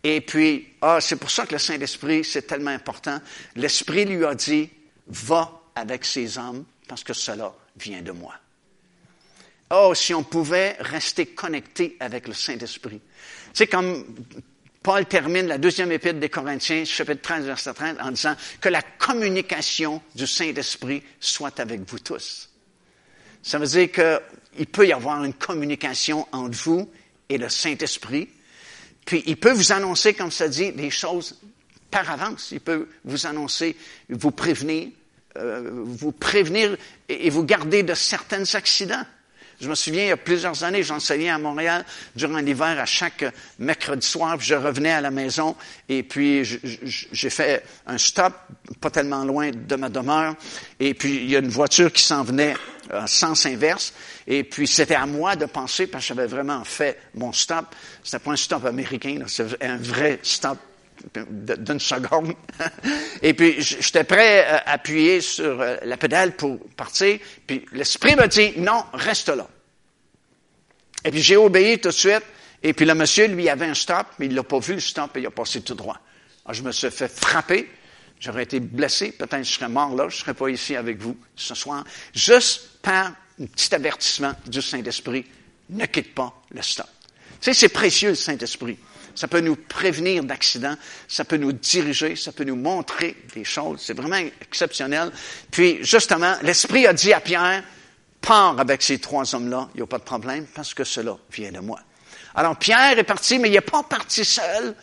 [0.05, 3.20] Et puis, ah, c'est pour ça que le Saint-Esprit, c'est tellement important.
[3.57, 4.68] L'Esprit lui a dit,
[5.09, 8.34] va avec ces hommes parce que cela vient de moi.
[9.70, 13.01] Oh, si on pouvait rester connecté avec le Saint-Esprit.
[13.53, 14.05] C'est comme
[14.82, 18.80] Paul termine la deuxième épître des Corinthiens, chapitre 13, verset 13, en disant que la
[18.80, 22.49] communication du Saint-Esprit soit avec vous tous.
[23.43, 24.20] Ça veut dire
[24.59, 26.91] il peut y avoir une communication entre vous
[27.28, 28.28] et le Saint-Esprit.
[29.05, 31.39] Puis il peut vous annoncer, comme ça dit, des choses
[31.91, 32.51] par avance.
[32.53, 33.76] Il peut vous annoncer,
[34.09, 34.89] vous prévenir,
[35.39, 36.76] euh, vous prévenir
[37.09, 39.05] et, vous garder de certains accidents.
[39.61, 41.84] Je me souviens, il y a plusieurs années, j'enseignais à Montréal
[42.14, 43.24] durant l'hiver à chaque
[43.59, 45.57] mercredi soir, je revenais à la maison
[45.89, 48.34] et puis j'ai fait un stop
[48.80, 50.36] pas tellement loin de ma demeure
[50.78, 52.55] et puis il y a une voiture qui s'en venait
[52.95, 53.93] en sens inverse
[54.28, 57.66] et puis c'était à moi de penser parce que j'avais vraiment fait mon stop.
[58.05, 60.59] C'était pas un stop américain, c'était un vrai stop
[61.15, 62.35] d'une seconde.
[63.23, 67.19] Et puis, j'étais prêt à appuyer sur euh, la pédale pour partir.
[67.47, 69.49] Puis, l'esprit m'a dit, non, reste là.
[71.05, 72.25] Et puis, j'ai obéi tout de suite.
[72.63, 75.17] Et puis, le monsieur, lui, avait un stop, mais il n'a pas vu le stop
[75.17, 75.99] et il a passé tout droit.
[76.45, 77.69] Alors, je me suis fait frapper.
[78.21, 79.13] J'aurais été blessé.
[79.13, 80.09] Peut-être je serais mort là.
[80.09, 81.85] Je ne serais pas ici avec vous ce soir.
[82.15, 85.25] Juste par un petit avertissement du Saint-Esprit.
[85.71, 86.89] Ne quitte pas le stop.
[87.41, 88.79] Tu sais, c'est précieux, le Saint-Esprit.
[89.19, 90.77] Ça peut nous prévenir d'accidents,
[91.09, 93.81] ça peut nous diriger, ça peut nous montrer des choses.
[93.83, 95.11] C'est vraiment exceptionnel.
[95.51, 97.64] Puis, justement, l'Esprit a dit à Pierre,
[98.21, 101.51] pars avec ces trois hommes-là, il n'y a pas de problème, parce que cela vient
[101.51, 101.81] de moi.
[102.37, 104.77] Alors, Pierre est parti, mais il n'est pas parti seul,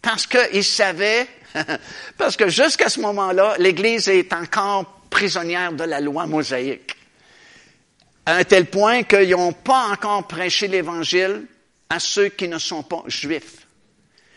[0.00, 1.28] parce qu'il savait,
[2.16, 6.96] parce que jusqu'à ce moment-là, l'Église est encore prisonnière de la loi mosaïque.
[8.24, 11.44] À un tel point qu'ils n'ont pas encore prêché l'Évangile
[11.90, 13.63] à ceux qui ne sont pas juifs.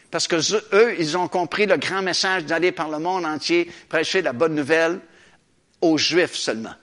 [0.09, 0.37] Parce que
[0.73, 4.55] eux, ils ont compris le grand message d'aller par le monde entier prêcher la bonne
[4.55, 4.99] nouvelle
[5.81, 6.73] aux Juifs seulement.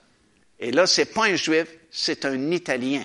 [0.59, 3.03] Et là, c'est pas un Juif, c'est un Italien.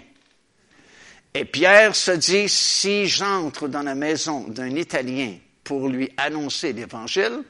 [1.32, 7.42] Et Pierre se dit, si j'entre dans la maison d'un Italien pour lui annoncer l'Évangile,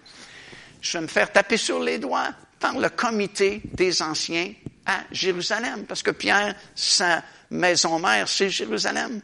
[0.80, 4.52] je vais me faire taper sur les doigts par le comité des anciens
[4.86, 5.86] à Jérusalem.
[5.86, 9.20] Parce que Pierre, sa maison mère, c'est Jérusalem.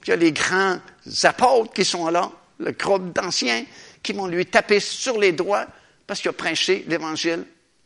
[0.00, 0.78] Puis il y a les grands
[1.22, 2.30] apôtres qui sont là
[2.60, 3.64] le groupe d'anciens
[4.02, 5.66] qui vont lui taper sur les doigts
[6.06, 7.44] parce qu'il a prêché l'Évangile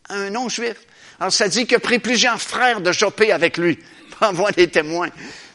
[0.08, 0.76] à un non-juif.
[1.20, 3.78] Alors, ça dit qu'il a pris plusieurs frères de Jopé avec lui
[4.10, 5.10] pour avoir des témoins.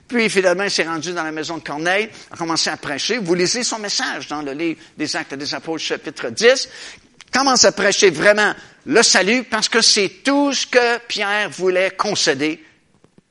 [0.07, 3.19] Puis, finalement, il s'est rendu dans la maison de Corneille, a commencé à prêcher.
[3.19, 6.69] Vous lisez son message dans le livre des Actes des Apôtres, chapitre 10.
[7.31, 8.53] Commence à prêcher vraiment
[8.85, 12.63] le salut parce que c'est tout ce que Pierre voulait concéder,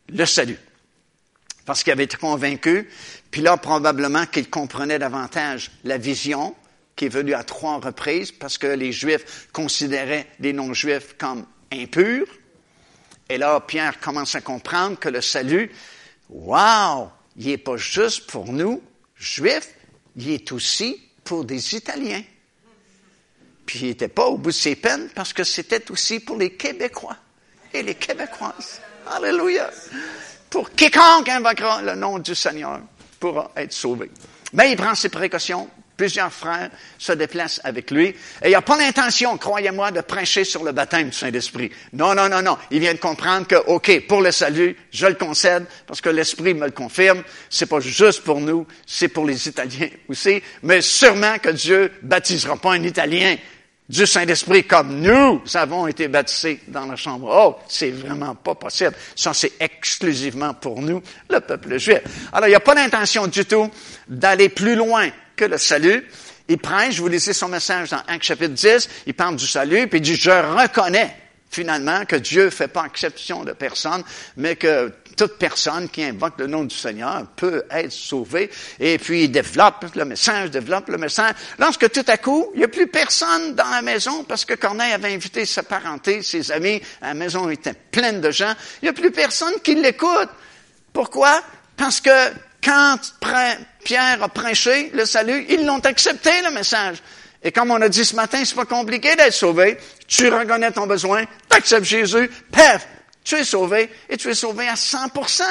[0.08, 0.58] le salut.
[1.64, 2.88] Parce qu'il avait été convaincu
[3.30, 6.54] puis là, probablement qu'il comprenait davantage la vision
[6.96, 12.26] qui est venue à trois reprises parce que les Juifs considéraient les non-Juifs comme impurs.
[13.28, 15.70] Et là, Pierre commence à comprendre que le salut,
[16.30, 18.82] wow, il n'est pas juste pour nous,
[19.16, 19.68] Juifs,
[20.16, 22.24] il est aussi pour des Italiens.
[23.66, 26.54] Puis il n'était pas au bout de ses peines parce que c'était aussi pour les
[26.54, 27.16] Québécois
[27.72, 28.80] et les Québécoises.
[29.06, 29.70] Alléluia.
[30.48, 32.80] Pour quiconque invoquera le nom du Seigneur
[33.18, 34.10] pourra être sauvé.
[34.52, 35.68] Mais il prend ses précautions.
[35.96, 38.06] Plusieurs frères se déplacent avec lui.
[38.44, 41.72] Et il n'a pas l'intention, croyez-moi, de prêcher sur le baptême du Saint-Esprit.
[41.92, 42.56] Non, non, non, non.
[42.70, 46.54] Il vient de comprendre que, OK, pour le salut, je le concède, parce que l'Esprit
[46.54, 47.24] me le confirme.
[47.50, 50.40] C'est pas juste pour nous, c'est pour les Italiens aussi.
[50.62, 53.36] Mais sûrement que Dieu baptisera pas un Italien
[53.88, 57.28] du Saint-Esprit comme nous avons été baptisés dans la chambre.
[57.32, 58.92] Oh, c'est vraiment pas possible.
[59.16, 62.00] Ça, c'est exclusivement pour nous, le peuple juif.
[62.32, 63.70] Alors, il n'y a pas d'intention du tout
[64.08, 66.06] d'aller plus loin que le salut.
[66.48, 69.86] Il prêche, je vous lisez son message dans Acte chapitre 10, il parle du salut,
[69.86, 71.14] puis il dit, je reconnais
[71.50, 74.02] finalement que Dieu ne fait pas exception de personne,
[74.36, 78.50] mais que toute personne qui invoque le nom du Seigneur peut être sauvée.
[78.78, 81.34] Et puis, il développe le message, développe le message.
[81.58, 84.92] Lorsque tout à coup, il n'y a plus personne dans la maison parce que Corneille
[84.92, 88.54] avait invité sa parenté, ses amis, la maison était pleine de gens.
[88.80, 90.28] Il n'y a plus personne qui l'écoute.
[90.92, 91.42] Pourquoi?
[91.76, 92.10] Parce que
[92.62, 92.98] quand
[93.84, 96.98] Pierre a prêché le salut, ils l'ont accepté, le message.
[97.42, 99.78] Et comme on a dit ce matin, c'est pas compliqué d'être sauvé.
[100.06, 102.86] Tu reconnais ton besoin, tu acceptes Jésus, paf,
[103.28, 105.42] tu es sauvé et tu es sauvé à 100%.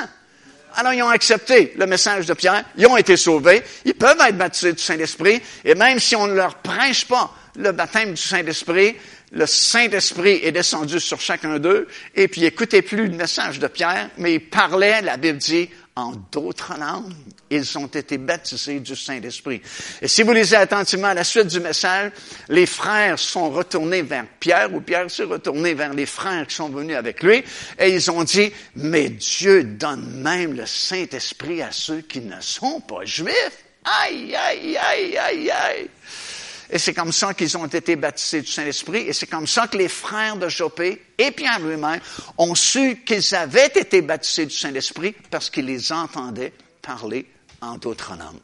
[0.76, 4.38] Alors, ils ont accepté le message de Pierre, ils ont été sauvés, ils peuvent être
[4.38, 8.96] baptisés du Saint-Esprit, et même si on ne leur prêche pas le baptême du Saint-Esprit,
[9.32, 14.10] le Saint-Esprit est descendu sur chacun d'eux, et puis écoutez plus le message de Pierre,
[14.18, 17.12] mais il parlait, la Bible dit, en d'autres langues.
[17.50, 19.62] Ils ont été baptisés du Saint-Esprit.
[20.02, 22.12] Et si vous lisez attentivement la suite du message,
[22.50, 26.70] les frères sont retournés vers Pierre, ou Pierre s'est retourné vers les frères qui sont
[26.70, 27.44] venus avec lui,
[27.80, 32.80] et ils ont dit, mais Dieu donne même le Saint-Esprit à ceux qui ne sont
[32.82, 33.64] pas juifs.
[33.84, 35.90] Aïe, aïe, aïe, aïe, aïe.
[36.70, 39.02] Et c'est comme ça qu'ils ont été baptisés du Saint-Esprit.
[39.08, 42.00] Et c'est comme ça que les frères de Jopé et Pierre lui-même
[42.38, 47.26] ont su qu'ils avaient été baptisés du Saint-Esprit parce qu'ils les entendaient parler
[47.62, 48.42] en d'autres langues.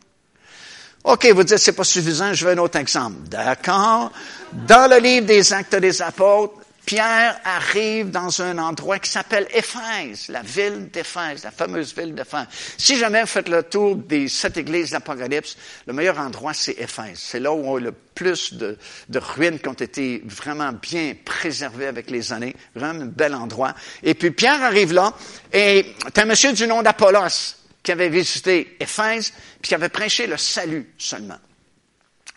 [1.04, 3.28] OK, vous dites, c'est pas suffisant, je veux un autre exemple.
[3.28, 4.10] D'accord.
[4.54, 10.28] Dans le livre des Actes des Apôtres, Pierre arrive dans un endroit qui s'appelle Éphèse,
[10.28, 12.48] la ville d'Éphèse, la fameuse ville d'Éphèse.
[12.78, 15.56] Si jamais vous faites le tour des sept églises d'Apocalypse,
[15.88, 17.20] le meilleur endroit, c'est Éphèse.
[17.20, 18.78] C'est là où on a le plus de,
[19.16, 22.56] ruines qui ont été vraiment bien préservées avec les années.
[22.76, 23.74] Vraiment un bel endroit.
[24.04, 25.14] Et puis Pierre arrive là,
[25.52, 30.28] et c'est un monsieur du nom d'Apollos qui avait visité Éphèse, puis qui avait prêché
[30.28, 31.40] le salut seulement.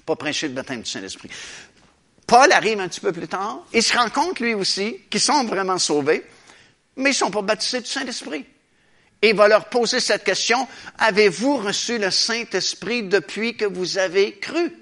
[0.05, 1.31] Pas prêché le baptême du Saint-Esprit.
[2.27, 3.65] Paul arrive un petit peu plus tard.
[3.73, 6.25] Il se rend compte, lui aussi, qu'ils sont vraiment sauvés,
[6.97, 8.45] mais ils ne sont pas baptisés du Saint-Esprit.
[9.23, 10.67] Et il va leur poser cette question,
[10.99, 14.73] avez-vous reçu le Saint-Esprit depuis que vous avez cru?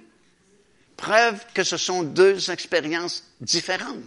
[0.97, 4.03] Preuve que ce sont deux expériences différentes.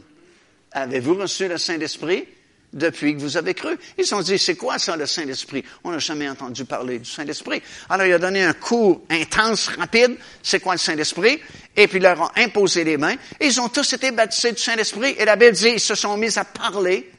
[0.72, 2.28] Avez-vous reçu le Saint-Esprit
[2.74, 3.78] depuis que vous avez cru.
[3.98, 5.64] Ils se sont dit, c'est quoi ça le Saint-Esprit?
[5.84, 7.62] On n'a jamais entendu parler du Saint-Esprit.
[7.90, 11.40] Alors il a donné un cours intense, rapide, c'est quoi le Saint-Esprit?
[11.76, 13.16] Et puis il leur a imposé les mains.
[13.40, 15.16] Et ils ont tous été baptisés du Saint-Esprit.
[15.18, 17.12] Et la Bible dit, ils se sont mis à parler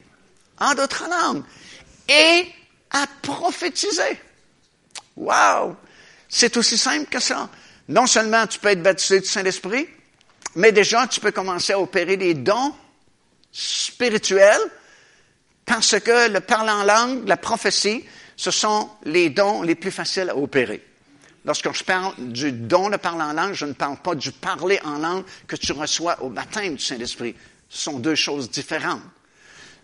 [0.59, 1.43] en d'autres langues
[2.07, 2.45] et
[2.91, 4.19] à prophétiser.
[5.15, 5.75] Wow!
[6.27, 7.49] C'est aussi simple que ça.
[7.87, 9.87] Non seulement tu peux être baptisé du Saint-Esprit,
[10.55, 12.73] mais déjà tu peux commencer à opérer des dons
[13.51, 14.61] spirituels
[15.69, 18.03] parce que le parler en langue, la prophétie,
[18.35, 20.83] ce sont les dons les plus faciles à opérer.
[21.45, 24.79] Lorsque je parle du don de parler en langue, je ne parle pas du parler
[24.83, 27.35] en langue que tu reçois au baptême du Saint-Esprit.
[27.69, 29.03] Ce sont deux choses différentes.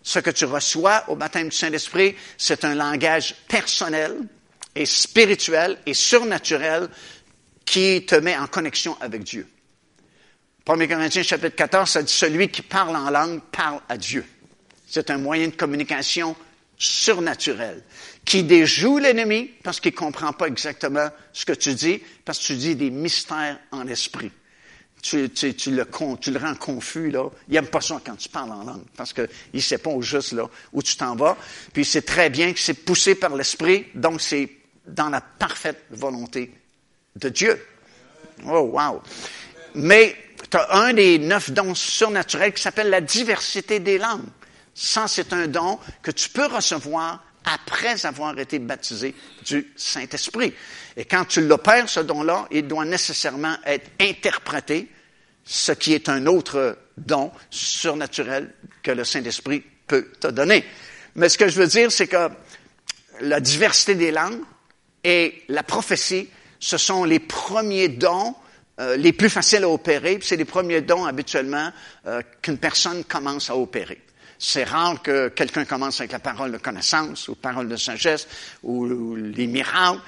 [0.01, 4.17] Ce que tu reçois au baptême du Saint-Esprit, c'est un langage personnel
[4.73, 6.89] et spirituel et surnaturel
[7.63, 9.47] qui te met en connexion avec Dieu.
[10.67, 14.25] 1 Corinthiens chapitre 14, ça dit celui qui parle en langue parle à Dieu.
[14.87, 16.35] C'est un moyen de communication
[16.77, 17.81] surnaturel
[18.25, 22.45] qui déjoue l'ennemi parce qu'il ne comprend pas exactement ce que tu dis, parce que
[22.45, 24.31] tu dis des mystères en esprit.
[25.01, 25.87] Tu, tu, tu, le,
[26.19, 27.29] tu le rends confus, là.
[27.47, 30.01] Il n'aime pas ça quand tu parles en langue, parce qu'il ne sait pas au
[30.01, 31.37] juste là, où tu t'en vas.
[31.73, 34.49] Puis c'est très bien que c'est poussé par l'esprit, donc c'est
[34.87, 36.51] dans la parfaite volonté
[37.15, 37.63] de Dieu.
[38.47, 39.01] Oh, wow!
[39.75, 40.15] Mais
[40.49, 44.25] tu as un des neuf dons surnaturels qui s'appelle la diversité des langues.
[44.75, 49.15] Ça, c'est un don que tu peux recevoir après avoir été baptisé
[49.45, 50.53] du Saint-Esprit.
[50.97, 54.91] Et quand tu l'opères, ce don-là, il doit nécessairement être interprété,
[55.45, 58.53] ce qui est un autre don surnaturel
[58.83, 60.65] que le Saint-Esprit peut te donner.
[61.15, 62.29] Mais ce que je veux dire, c'est que
[63.21, 64.41] la diversité des langues
[65.03, 68.35] et la prophétie, ce sont les premiers dons
[68.81, 71.71] euh, les plus faciles à opérer, c'est les premiers dons habituellement
[72.07, 74.01] euh, qu'une personne commence à opérer.
[74.37, 78.27] C'est rare que quelqu'un commence avec la parole de connaissance ou parole de sagesse
[78.63, 80.01] ou, les miracles.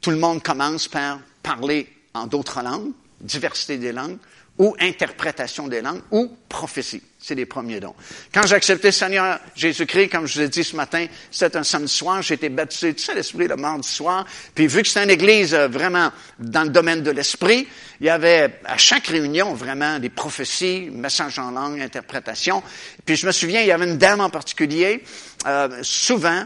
[0.00, 4.18] Tout le monde commence par parler en d'autres langues, diversité des langues,
[4.58, 7.02] ou interprétation des langues, ou prophétie.
[7.28, 7.94] C'est les premiers dons.
[8.32, 11.92] Quand j'ai accepté Seigneur Jésus-Christ, comme je vous l'ai dit ce matin, c'était un samedi
[11.92, 14.24] soir, j'ai été baptisé du Saint-Esprit le mardi soir.
[14.54, 17.68] Puis vu que c'est une église euh, vraiment dans le domaine de l'esprit,
[18.00, 22.62] il y avait à chaque réunion vraiment des prophéties, messages en langue, interprétation.
[23.04, 25.04] Puis je me souviens, il y avait une dame en particulier,
[25.46, 26.44] euh, souvent,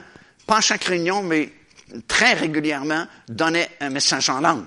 [0.48, 1.52] pas à chaque réunion, mais
[2.08, 4.64] très régulièrement, donnait un message en langue.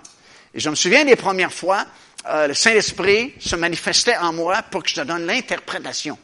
[0.53, 1.86] Et je me souviens des premières fois,
[2.28, 6.18] euh, le Saint-Esprit se manifestait en moi pour que je te donne l'interprétation.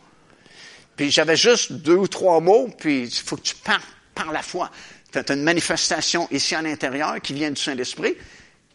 [0.96, 3.82] Puis j'avais juste deux ou trois mots, puis il faut que tu parles
[4.14, 4.72] par la foi.
[5.12, 8.16] Tu as une manifestation ici à l'intérieur qui vient du Saint-Esprit,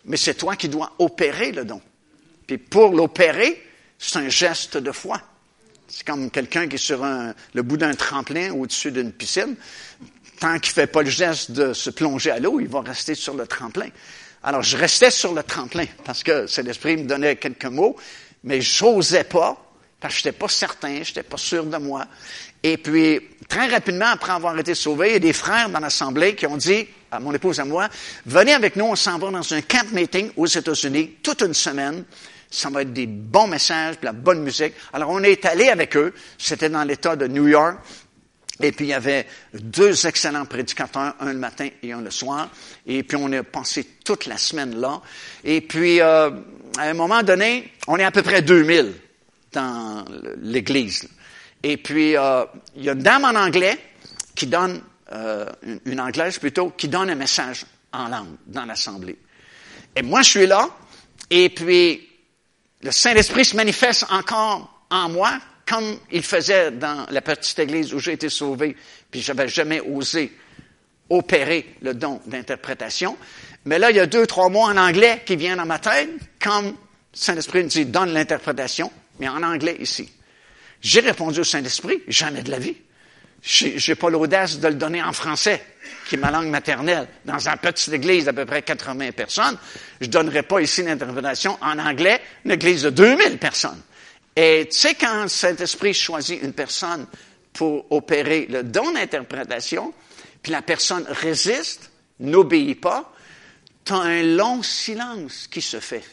[0.05, 1.81] mais c'est toi qui dois opérer le don.
[2.47, 3.63] Puis pour l'opérer,
[3.99, 5.21] c'est un geste de foi.
[5.89, 9.57] C'est comme quelqu'un qui est sur le bout d'un tremplin au-dessus d'une piscine.
[10.41, 13.15] Tant qu'il ne fait pas le geste de se plonger à l'eau, il va rester
[13.15, 13.89] sur le tremplin.
[14.47, 17.97] Alors, je restais sur le tremplin parce que c'est l'Esprit me donnait quelques mots,
[18.45, 19.61] mais j'osais pas
[19.99, 22.07] parce que je n'étais pas certain, je n'étais pas sûr de moi.
[22.63, 26.37] Et puis, très rapidement, après avoir été sauvé, il y a des frères dans l'Assemblée
[26.37, 27.89] qui ont dit à mon épouse et à moi,
[28.25, 32.05] venez avec nous, on s'en va dans un camp meeting aux États-Unis toute une semaine.
[32.49, 34.75] Ça va être des bons messages, de la bonne musique.
[34.93, 36.15] Alors, on est allé avec eux.
[36.39, 37.79] C'était dans l'État de New York.
[38.61, 42.49] Et puis, il y avait deux excellents prédicateurs, un le matin et un le soir.
[42.87, 45.03] Et puis, on a passé toute la semaine là.
[45.45, 46.31] Et puis, euh,
[46.79, 48.95] à un moment donné, on est à peu près 2000
[49.53, 50.05] dans
[50.43, 51.09] l'église.
[51.63, 52.45] Et puis, euh,
[52.77, 53.79] il y a une dame en anglais
[54.35, 54.83] qui donne,
[55.13, 55.47] euh,
[55.85, 59.19] une anglaise plutôt, qui donne un message en langue dans l'assemblée.
[59.95, 60.69] Et moi, je suis là.
[61.31, 62.09] Et puis,
[62.83, 67.99] le Saint-Esprit se manifeste encore en moi, comme il faisait dans la petite église où
[67.99, 68.77] j'ai été sauvé,
[69.11, 70.33] puis j'avais jamais osé
[71.11, 73.17] opérer le don d'interprétation.
[73.65, 76.09] Mais là, il y a deux, trois mots en anglais qui viennent dans ma tête,
[76.41, 76.77] comme
[77.13, 80.09] Saint-Esprit me dit, donne l'interprétation, mais en anglais ici.
[80.81, 82.77] J'ai répondu au Saint-Esprit, jamais de la vie.
[83.43, 85.63] J'ai pas l'audace de le donner en français,
[86.09, 89.57] qui est ma langue maternelle, dans une petite église d'à peu près 80 personnes.
[90.01, 93.81] Je donnerai pas ici l'interprétation en anglais, une église de 2000 personnes.
[94.37, 97.07] Et tu sais, quand Saint-Esprit choisit une personne
[97.55, 99.95] pour opérer le don d'interprétation,
[100.43, 103.13] puis la personne résiste, n'obéit pas,
[103.85, 106.05] tu as un long silence qui se fait.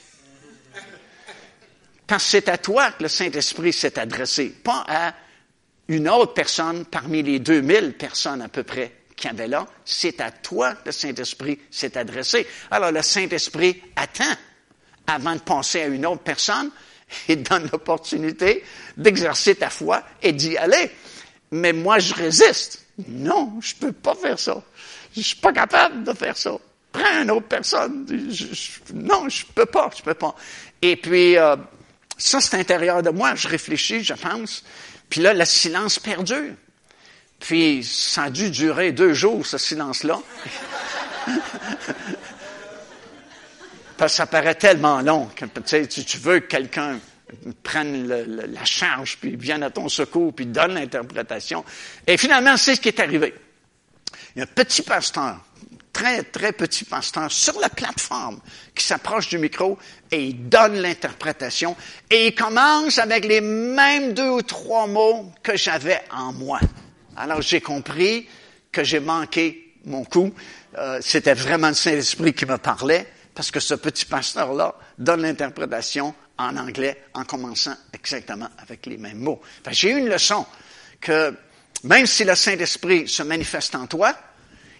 [2.07, 5.13] Parce que c'est à toi que le Saint-Esprit s'est adressé, pas à
[5.87, 9.67] une autre personne parmi les 2000 personnes à peu près qu'il y avait là.
[9.83, 12.47] C'est à toi que le Saint-Esprit s'est adressé.
[12.71, 14.33] Alors le Saint-Esprit attend
[15.07, 16.71] avant de penser à une autre personne
[17.27, 18.63] et donne l'opportunité
[18.97, 20.91] d'exercer ta foi et d'y aller.
[21.51, 22.85] Mais moi, je résiste.
[23.07, 24.61] Non, je peux pas faire ça.
[25.15, 26.57] Je suis pas capable de faire ça.
[26.91, 28.05] Prends une autre personne.
[28.93, 30.35] non, je peux pas, je peux pas.
[30.81, 31.55] Et puis, euh,
[32.17, 33.35] ça, c'est intérieur de moi.
[33.35, 34.63] Je réfléchis, je pense.
[35.09, 36.53] Puis là, le silence perdure.
[37.39, 40.19] Puis, ça a dû durer deux jours, ce silence-là.
[44.07, 45.45] Ça paraît tellement long que
[45.85, 46.99] tu, tu veux que quelqu'un
[47.63, 51.63] prenne la charge, puis vienne à ton secours, puis donne l'interprétation.
[52.05, 53.33] Et finalement, c'est ce qui est arrivé.
[54.35, 55.39] Il y a un petit pasteur,
[55.91, 58.39] très, très petit pasteur, sur la plateforme,
[58.75, 59.77] qui s'approche du micro
[60.11, 61.75] et il donne l'interprétation.
[62.09, 66.59] Et il commence avec les mêmes deux ou trois mots que j'avais en moi.
[67.15, 68.27] Alors j'ai compris
[68.71, 70.33] que j'ai manqué mon coup.
[70.77, 73.05] Euh, c'était vraiment le Saint-Esprit qui me parlait,
[73.35, 79.19] parce que ce petit pasteur-là donne l'interprétation en anglais en commençant exactement avec les mêmes
[79.19, 79.41] mots.
[79.71, 80.45] J'ai eu une leçon
[81.01, 81.35] que
[81.83, 84.15] même si le Saint-Esprit se manifeste en toi,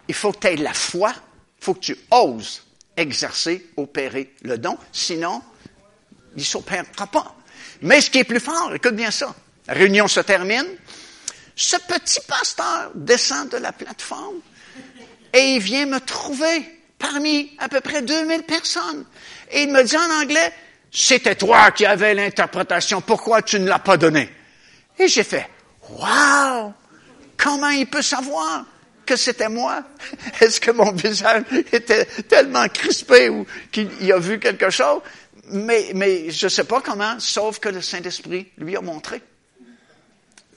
[0.08, 1.14] il faut que tu aies la foi,
[1.60, 2.64] il faut que tu oses
[2.96, 5.42] exercer, opérer le don, sinon,
[6.36, 7.36] il ne s'opérera pas.
[7.82, 9.34] Mais ce qui est plus fort, écoute bien ça,
[9.68, 10.66] la réunion se termine,
[11.56, 14.40] ce petit pasteur descend de la plateforme
[15.34, 16.73] et il vient me trouver
[17.04, 19.06] parmi à peu près 2000 personnes.
[19.52, 20.54] Et il me dit en anglais,
[20.90, 24.30] c'était toi qui avais l'interprétation, pourquoi tu ne l'as pas donnée?
[24.98, 25.50] Et j'ai fait,
[25.90, 26.74] wow!
[27.36, 28.66] Comment il peut savoir
[29.06, 29.84] que c'était moi?
[30.40, 31.44] Est-ce que mon visage
[31.74, 35.02] était tellement crispé ou qu'il a vu quelque chose?
[35.50, 39.22] Mais, mais je ne sais pas comment, sauf que le Saint-Esprit lui a montré.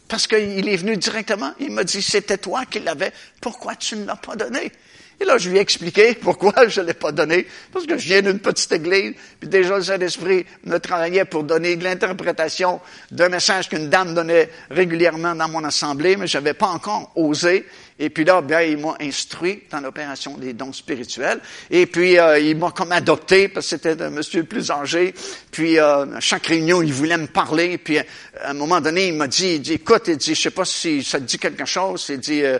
[0.07, 4.05] Parce qu'il est venu directement, il m'a dit, c'était toi qui l'avais, pourquoi tu ne
[4.05, 4.70] l'as pas donné?
[5.18, 7.46] Et là, je lui ai expliqué pourquoi je ne l'ai pas donné.
[7.72, 11.76] Parce que je viens d'une petite église, puis déjà le Saint-Esprit me travaillait pour donner
[11.76, 16.68] de l'interprétation d'un message qu'une dame donnait régulièrement dans mon assemblée, mais je n'avais pas
[16.68, 17.64] encore osé.
[17.98, 21.40] Et puis là, bien, il m'a instruit dans l'opération des dons spirituels.
[21.70, 25.14] Et puis, euh, il m'a comme adopté, parce que c'était un monsieur plus âgé.
[25.50, 27.78] Puis, euh, à chaque réunion, il voulait me parler.
[27.78, 28.04] Puis, à
[28.50, 31.02] un moment donné, il m'a dit, il dit, écoute, il dit, je sais pas si
[31.02, 32.04] ça te dit quelque chose.
[32.10, 32.58] Il dit, euh,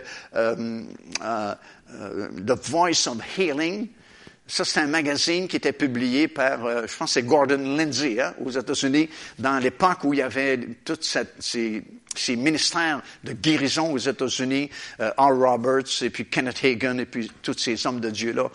[1.97, 3.89] euh, euh euh, The Voice of Healing.
[4.49, 8.33] Ça, c'est un magazine qui était publié par, euh, je pense, c'est Gordon Lindsay hein,
[8.43, 11.83] aux États-Unis, dans l'époque où il y avait tous ces,
[12.37, 14.69] ministères de guérison aux États-Unis,
[15.01, 15.37] euh, R.
[15.37, 18.49] Roberts et puis Kenneth Hagan et puis tous ces hommes de Dieu-là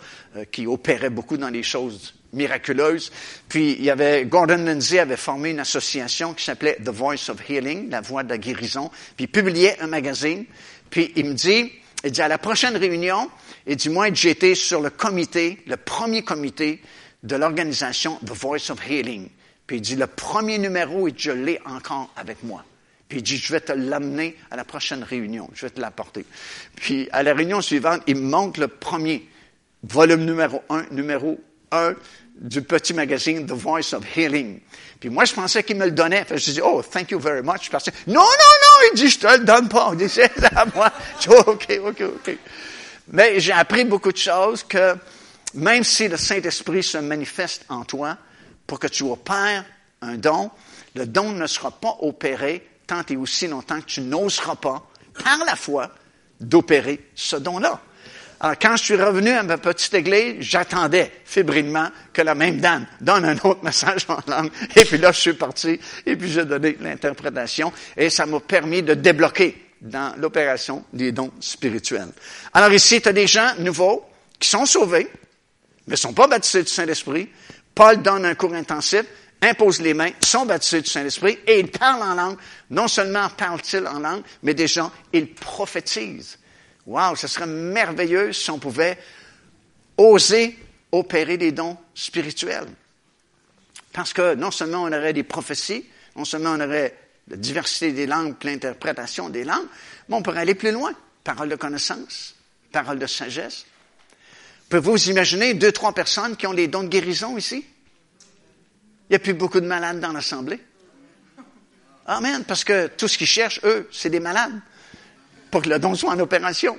[0.51, 3.11] qui opéraient beaucoup dans les choses miraculeuses.
[3.47, 7.47] Puis il y avait Gordon Lindsay avait formé une association qui s'appelait The Voice of
[7.47, 8.89] Healing, la voix de la guérison.
[9.15, 10.45] Puis il publiait un magazine.
[10.89, 11.71] Puis il me dit,
[12.03, 13.29] il dit, à la prochaine réunion,
[13.65, 16.81] et du moins, j'étais sur le comité, le premier comité
[17.23, 19.29] de l'organisation The Voice of Healing.
[19.65, 22.65] Puis il dit, le premier numéro, et je l'ai encore avec moi.
[23.07, 26.25] Puis il dit, je vais te l'amener à la prochaine réunion, je vais te l'apporter.
[26.75, 29.27] Puis à la réunion suivante, il me montre le premier,
[29.83, 31.39] volume numéro un, numéro
[31.71, 31.93] un
[32.35, 34.59] du petit magazine The Voice of Healing.
[35.03, 36.25] Puis moi, je pensais qu'il me le donnait.
[36.29, 37.69] je dis, oh, thank you very much.
[37.69, 39.89] Parce non, non, non, il dit, je te le donne pas.
[39.91, 40.93] Il dit, c'est à moi.
[41.19, 42.37] Je dis, OK, OK, OK.
[43.09, 44.95] Mais j'ai appris beaucoup de choses que
[45.55, 48.17] même si le Saint-Esprit se manifeste en toi
[48.65, 49.65] pour que tu opères
[50.01, 50.49] un don,
[50.95, 54.87] le don ne sera pas opéré tant et aussi longtemps que tu n'oseras pas,
[55.21, 55.91] par la foi,
[56.39, 57.81] d'opérer ce don-là.
[58.43, 62.85] Alors, quand je suis revenu à ma petite église, j'attendais fébrilement que la même dame
[62.99, 64.51] donne un autre message en langue.
[64.75, 68.83] Et puis là, je suis parti et puis j'ai donné l'interprétation et ça m'a permis
[68.83, 72.09] de débloquer dans l'opération des dons spirituels.
[72.53, 74.03] Alors ici, tu as des gens nouveaux
[74.37, 75.07] qui sont sauvés,
[75.87, 77.29] mais ne sont pas baptisés du Saint-Esprit.
[77.73, 79.05] Paul donne un cours intensif
[79.41, 82.37] imposent les mains, sont baptisés du Saint-Esprit et ils parlent en langue.
[82.69, 86.37] Non seulement parlent-ils en langue, mais déjà, ils prophétisent.
[86.85, 88.97] Wow, ce serait merveilleux si on pouvait
[89.97, 90.57] oser
[90.91, 92.67] opérer des dons spirituels.
[93.91, 96.97] Parce que non seulement on aurait des prophéties, non seulement on aurait
[97.29, 99.67] la diversité des langues, l'interprétation des langues,
[100.09, 100.93] mais on pourrait aller plus loin.
[101.23, 102.35] Parole de connaissance,
[102.71, 103.65] parole de sagesse.
[104.69, 107.65] Pouvez-vous imaginer deux, trois personnes qui ont des dons de guérison ici?
[109.09, 110.59] Il n'y a plus beaucoup de malades dans l'Assemblée.
[112.05, 112.43] Amen.
[112.43, 114.59] Parce que tout ce qu'ils cherchent, eux, c'est des malades.
[115.53, 116.75] Pour que le don soit en opération.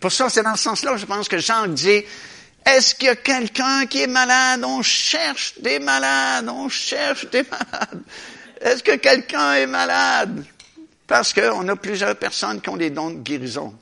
[0.00, 2.02] Pour ça, c'est dans ce sens-là, je pense que Jean dit,
[2.64, 4.64] est-ce qu'il y a quelqu'un qui est malade?
[4.64, 8.02] On cherche des malades, on cherche des malades.
[8.62, 10.42] Est-ce que quelqu'un est malade?
[11.06, 13.74] Parce qu'on a plusieurs personnes qui ont des dons de guérison.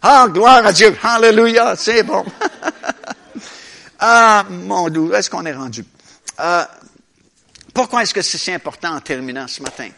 [0.00, 0.96] Ah, gloire à Dieu!
[1.02, 1.74] Hallelujah!
[1.74, 2.24] C'est bon.
[3.98, 5.84] ah, mon Dieu, est-ce qu'on est rendu?
[6.38, 6.64] Euh,
[7.74, 9.88] pourquoi est-ce que c'est si important en terminant ce matin?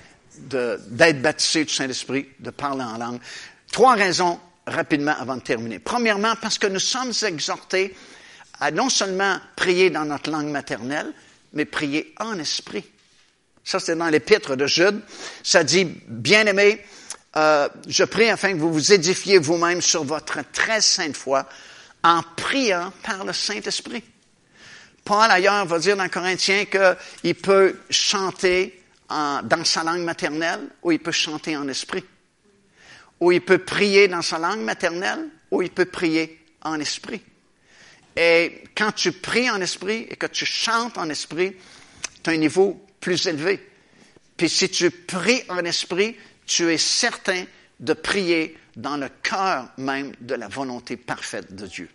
[0.48, 3.20] D'être baptisé du Saint-Esprit, de parler en langue?
[3.70, 5.78] Trois raisons rapidement avant de terminer.
[5.78, 7.94] Premièrement, parce que nous sommes exhortés
[8.60, 11.12] à non seulement prier dans notre langue maternelle,
[11.52, 12.84] mais prier en esprit.
[13.64, 15.00] Ça, c'est dans l'épître de Jude.
[15.42, 16.84] Ça dit, bien-aimé,
[17.36, 21.48] euh, je prie afin que vous vous édifiez vous-même sur votre très sainte foi
[22.04, 24.02] en priant par le Saint-Esprit.
[25.04, 28.81] Paul, ailleurs, va dire dans Corinthiens qu'il peut chanter
[29.42, 32.04] dans sa langue maternelle ou il peut chanter en esprit.
[33.20, 37.22] Ou il peut prier dans sa langue maternelle ou il peut prier en esprit.
[38.16, 41.54] Et quand tu pries en esprit et que tu chantes en esprit,
[42.22, 43.68] tu as un niveau plus élevé.
[44.36, 47.44] Puis si tu pries en esprit, tu es certain
[47.80, 51.88] de prier dans le cœur même de la volonté parfaite de Dieu.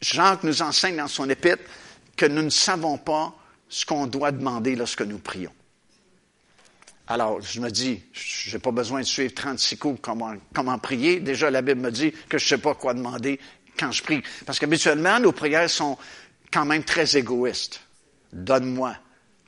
[0.00, 1.62] Jacques nous enseigne dans son épître
[2.16, 3.34] que nous ne savons pas
[3.70, 5.52] ce qu'on doit demander lorsque nous prions.
[7.06, 11.20] Alors, je me dis, je n'ai pas besoin de suivre 36 cours comment, comment prier.
[11.20, 13.40] Déjà, la Bible me dit que je ne sais pas quoi demander
[13.78, 14.22] quand je prie.
[14.44, 15.96] Parce qu'habituellement, nos prières sont
[16.52, 17.80] quand même très égoïstes.
[18.32, 18.94] Donne-moi,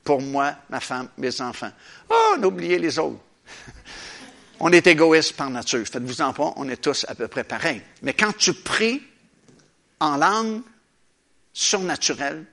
[0.02, 1.70] pour moi, ma femme, mes enfants.
[2.10, 3.20] Oh, n'oubliez les autres.
[4.60, 5.86] on est égoïste par nature.
[5.86, 7.82] Faites-vous en pas, on est tous à peu près pareils.
[8.02, 9.02] Mais quand tu pries
[10.00, 10.62] en langue
[11.52, 12.44] surnaturelle,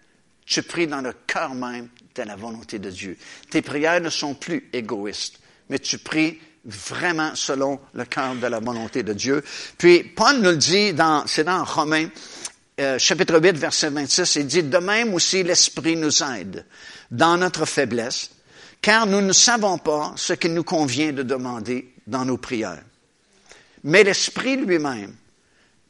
[0.50, 3.16] tu pries dans le cœur même de la volonté de Dieu.
[3.52, 5.40] Tes prières ne sont plus égoïstes,
[5.70, 9.44] mais tu pries vraiment selon le cœur de la volonté de Dieu.
[9.78, 12.10] Puis Paul nous le dit dans, c'est dans Romains,
[12.82, 16.66] euh, chapitre 8, verset 26, il dit, de même aussi l'Esprit nous aide
[17.12, 18.32] dans notre faiblesse,
[18.82, 22.84] car nous ne savons pas ce qu'il nous convient de demander dans nos prières.
[23.84, 25.14] Mais l'Esprit lui-même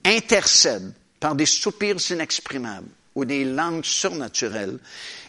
[0.04, 2.90] intercède par des soupirs inexprimables
[3.20, 4.80] ou des langues surnaturelles,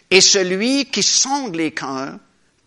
[0.09, 2.17] et celui qui sonde les cœurs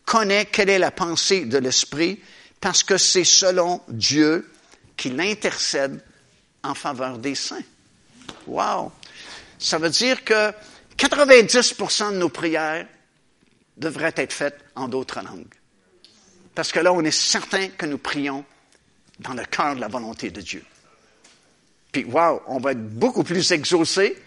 [0.05, 2.21] connaît quelle est la pensée de l'Esprit,
[2.61, 4.51] parce que c'est selon Dieu
[4.97, 6.03] qu'il intercède
[6.63, 7.65] en faveur des saints.
[8.47, 8.93] Wow!
[9.59, 10.53] Ça veut dire que
[10.99, 12.87] 90% de nos prières
[13.79, 15.55] devraient être faites en d'autres langues.
[16.55, 18.45] Parce que là, on est certain que nous prions
[19.21, 20.65] dans le cœur de la volonté de Dieu.
[21.93, 24.23] Puis, wow, on va être beaucoup plus exaucé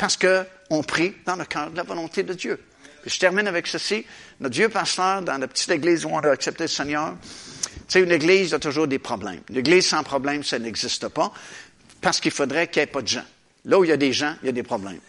[0.00, 2.58] parce qu'on prie dans le cœur de la volonté de Dieu.
[3.04, 4.06] je termine avec ceci.
[4.40, 8.00] Notre Dieu pasteur, dans la petite église où on a accepté le Seigneur, tu sais,
[8.00, 9.42] une église a toujours des problèmes.
[9.50, 11.30] Une église sans problème, ça n'existe pas,
[12.00, 13.26] parce qu'il faudrait qu'il n'y ait pas de gens.
[13.66, 15.00] Là où il y a des gens, il y a des problèmes.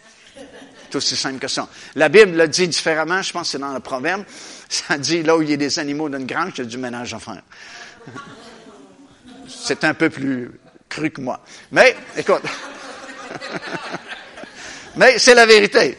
[0.90, 1.70] C'est aussi simple que ça.
[1.94, 4.24] La Bible le dit différemment, je pense que c'est dans le proverbe.
[4.68, 6.76] Ça dit, là où il y a des animaux d'une grange, il y a du
[6.76, 7.42] ménage à faire.
[9.48, 10.50] C'est un peu plus
[10.90, 11.42] cru que moi.
[11.70, 12.42] Mais, écoute.
[14.96, 15.96] Mais c'est la vérité.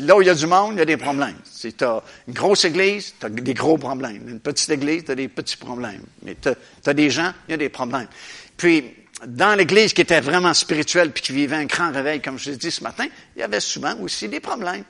[0.00, 1.38] là où il y a du monde, il y a des problèmes.
[1.44, 4.28] Si tu as une grosse église, tu as des gros problèmes.
[4.28, 6.02] Une petite église, tu as des petits problèmes.
[6.22, 8.08] Mais tu as, des gens, il y a des problèmes.
[8.56, 8.94] Puis,
[9.26, 12.56] dans l'église qui était vraiment spirituelle puis qui vivait un grand réveil, comme je l'ai
[12.56, 14.84] dit ce matin, il y avait souvent aussi des problèmes.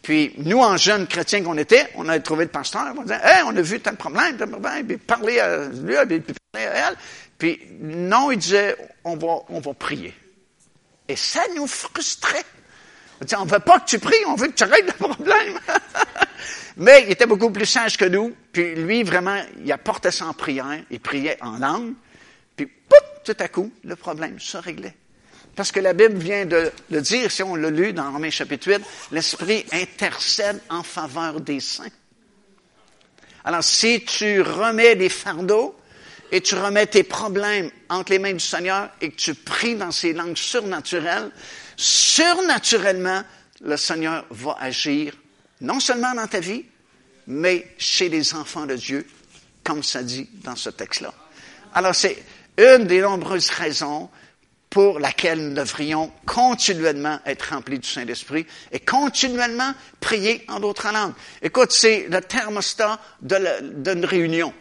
[0.00, 3.42] Puis, nous, en jeunes chrétiens qu'on était, on a trouvé le pasteur, on disait, hey,
[3.44, 6.96] on a vu tel problème, tel problème, puis parler à lui, puis parler à elle.
[7.36, 10.14] Puis, non, il disait, on va, on va prier.
[11.08, 12.44] Et ça nous frustrait.
[13.36, 15.58] On ne veut pas que tu pries, on veut que tu règles le problème.
[16.76, 18.34] Mais il était beaucoup plus sage que nous.
[18.52, 20.80] Puis lui, vraiment, il apportait ça en prière.
[20.90, 21.94] Il priait en langue.
[22.54, 24.94] Puis, pouf, tout à coup, le problème se réglait.
[25.56, 28.68] Parce que la Bible vient de le dire, si on l'a lu dans Romains chapitre
[28.68, 28.80] 8,
[29.10, 31.90] l'Esprit intercède en faveur des saints.
[33.44, 35.76] Alors, si tu remets des fardeaux
[36.30, 39.90] et tu remets tes problèmes entre les mains du Seigneur et que tu pries dans
[39.90, 41.32] ces langues surnaturelles,
[41.78, 43.22] surnaturellement,
[43.62, 45.14] le Seigneur va agir
[45.60, 46.64] Non seulement dans ta vie,
[47.26, 49.06] mais chez les enfants de Dieu,
[49.64, 51.12] comme ça dit dans ce texte-là.
[51.74, 52.22] Alors, c'est
[52.56, 54.10] une des nombreuses raisons
[54.70, 61.14] pour laquelle nous devrions continuellement être remplis du Saint-Esprit et continuellement prier en d'autres langues.
[61.40, 64.52] Écoute, c'est le thermostat d'une réunion.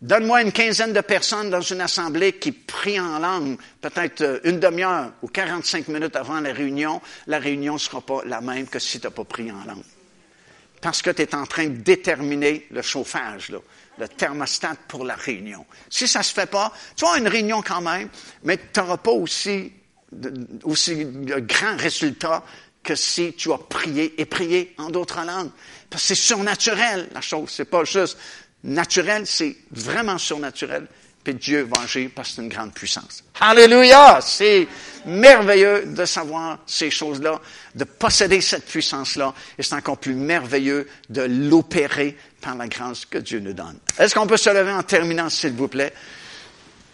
[0.00, 4.60] Donne-moi une quinzaine de personnes dans une assemblée qui prient en langue, peut-être euh, une
[4.60, 8.78] demi-heure ou 45 minutes avant la réunion, la réunion ne sera pas la même que
[8.78, 9.82] si tu n'as pas prié en langue.
[10.80, 13.58] Parce que tu es en train de déterminer le chauffage, là,
[13.98, 15.66] le thermostat pour la réunion.
[15.90, 18.08] Si ça ne se fait pas, tu as une réunion quand même,
[18.44, 19.72] mais tu n'auras pas aussi,
[20.62, 22.44] aussi de grands résultats
[22.84, 25.50] que si tu as prié et prié en d'autres langues.
[25.90, 27.50] Parce que c'est surnaturel, la chose.
[27.50, 28.16] C'est pas juste
[28.64, 30.86] naturel, c'est vraiment surnaturel.
[31.24, 33.22] Puis Dieu va agir parce que c'est une grande puissance.
[33.40, 34.20] Alléluia!
[34.22, 34.66] C'est
[35.04, 37.40] merveilleux de savoir ces choses-là,
[37.74, 43.18] de posséder cette puissance-là, et c'est encore plus merveilleux de l'opérer par la grâce que
[43.18, 43.78] Dieu nous donne.
[43.98, 45.92] Est-ce qu'on peut se lever en terminant, s'il vous plaît?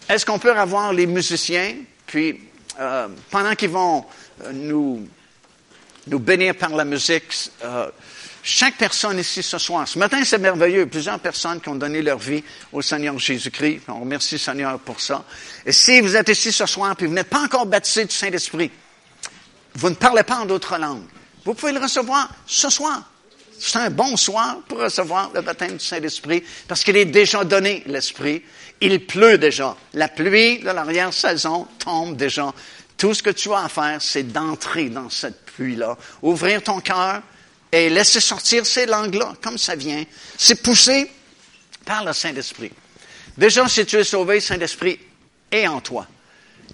[0.09, 1.75] Est-ce qu'on peut avoir les musiciens,
[2.05, 2.39] puis
[2.79, 4.05] euh, pendant qu'ils vont
[4.43, 5.07] euh, nous,
[6.07, 7.89] nous bénir par la musique, euh,
[8.47, 9.87] chaque personne ici ce soir.
[9.87, 10.85] Ce matin, c'est merveilleux.
[10.85, 13.81] Plusieurs personnes qui ont donné leur vie au Seigneur Jésus-Christ.
[13.87, 15.25] On remercie le Seigneur pour ça.
[15.65, 18.69] Et si vous êtes ici ce soir et vous n'êtes pas encore baptisé du Saint-Esprit,
[19.73, 21.07] vous ne parlez pas en d'autres langues,
[21.43, 23.09] vous pouvez le recevoir ce soir.
[23.57, 27.81] C'est un bon soir pour recevoir le baptême du Saint-Esprit parce qu'il est déjà donné,
[27.87, 28.43] l'Esprit.
[28.79, 29.75] Il pleut déjà.
[29.95, 32.53] La pluie de l'arrière-saison tombe déjà.
[32.95, 37.23] Tout ce que tu as à faire, c'est d'entrer dans cette pluie-là, ouvrir ton cœur,
[37.75, 40.05] et laisser sortir ces langues-là, comme ça vient.
[40.37, 41.11] C'est poussé
[41.83, 42.71] par le Saint-Esprit.
[43.37, 44.97] Déjà, si tu es sauvé, Saint-Esprit
[45.51, 46.07] est en toi.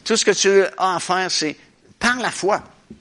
[0.04, 1.58] Tout ce que tu as à faire, c'est
[1.98, 2.64] par la foi.
[2.90, 2.98] Tu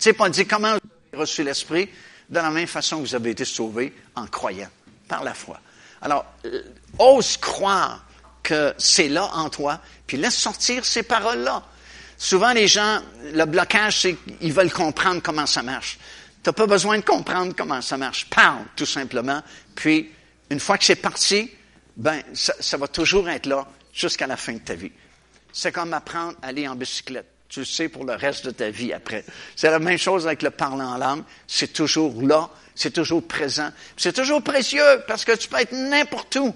[0.00, 0.80] sais, pas dit comment vous
[1.12, 1.88] avez reçu l'Esprit,
[2.28, 4.70] de la même façon que vous avez été sauvé en croyant,
[5.06, 5.60] par la foi.
[6.02, 6.62] Alors, euh,
[6.98, 8.04] ose croire
[8.42, 11.62] que c'est là en toi, puis laisse sortir ces paroles-là.
[12.18, 13.00] Souvent, les gens,
[13.32, 15.98] le blocage, c'est qu'ils veulent comprendre comment ça marche.
[16.44, 18.28] Tu n'as pas besoin de comprendre comment ça marche.
[18.28, 19.42] Parle, tout simplement.
[19.74, 20.10] Puis,
[20.50, 21.50] une fois que c'est parti,
[21.96, 24.92] ben, ça, va toujours être là jusqu'à la fin de ta vie.
[25.54, 27.26] C'est comme apprendre à aller en bicyclette.
[27.48, 29.24] Tu le sais pour le reste de ta vie après.
[29.56, 31.22] C'est la même chose avec le parler en langue.
[31.46, 32.50] C'est toujours là.
[32.74, 33.70] C'est toujours présent.
[33.96, 36.54] C'est toujours précieux parce que tu peux être n'importe où.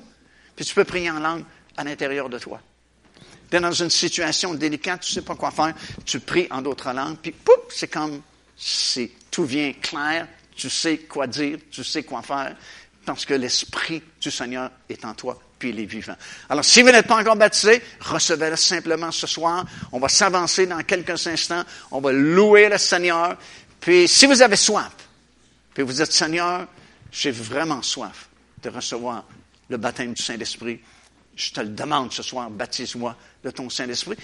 [0.55, 1.45] Puis tu peux prier en langue
[1.79, 2.61] à l'intérieur de toi.
[3.51, 5.73] Tu es dans une situation délicate, tu ne sais pas quoi faire,
[6.05, 8.21] tu pries en d'autres langues, puis pouf, c'est comme
[8.55, 12.57] c'est tout vient clair, tu sais quoi dire, tu sais quoi faire,
[13.05, 16.17] parce que l'Esprit du Seigneur est en toi, puis il est vivant.
[16.49, 19.65] Alors, si vous n'êtes pas encore baptisé, recevez-le simplement ce soir.
[19.93, 21.65] On va s'avancer dans quelques instants.
[21.91, 23.37] On va louer le Seigneur.
[23.81, 24.93] Puis, si vous avez soif,
[25.73, 26.67] puis vous dites, Seigneur,
[27.11, 28.29] j'ai vraiment soif
[28.63, 29.25] de recevoir
[29.69, 30.81] le baptême du Saint-Esprit,
[31.37, 34.17] je te le demande ce soir, baptise-moi de ton Saint-Esprit,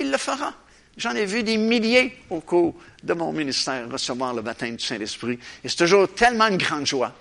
[0.00, 0.54] il le fera.
[0.96, 5.38] J'en ai vu des milliers au cours de mon ministère recevoir le baptême du Saint-Esprit.
[5.64, 7.12] Et c'est toujours tellement une grande joie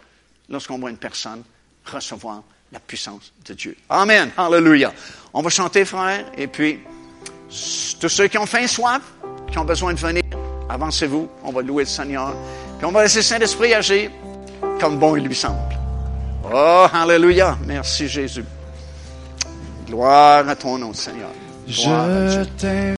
[0.49, 1.43] lorsqu'on voit une personne
[1.85, 3.75] recevoir la puissance de Dieu.
[3.89, 4.31] Amen.
[4.37, 4.93] Hallelujah.
[5.33, 6.79] On va chanter, frère, et puis
[7.99, 9.01] tous ceux qui ont faim, soif,
[9.51, 10.23] qui ont besoin de venir,
[10.69, 12.35] avancez-vous, on va louer le Seigneur,
[12.77, 14.11] puis on va laisser le Saint-Esprit agir
[14.79, 15.59] comme bon il lui semble.
[16.53, 17.57] Oh, Hallelujah.
[17.65, 18.45] Merci Jésus.
[19.87, 21.29] Gloire à ton nom, Seigneur.
[21.67, 22.43] Je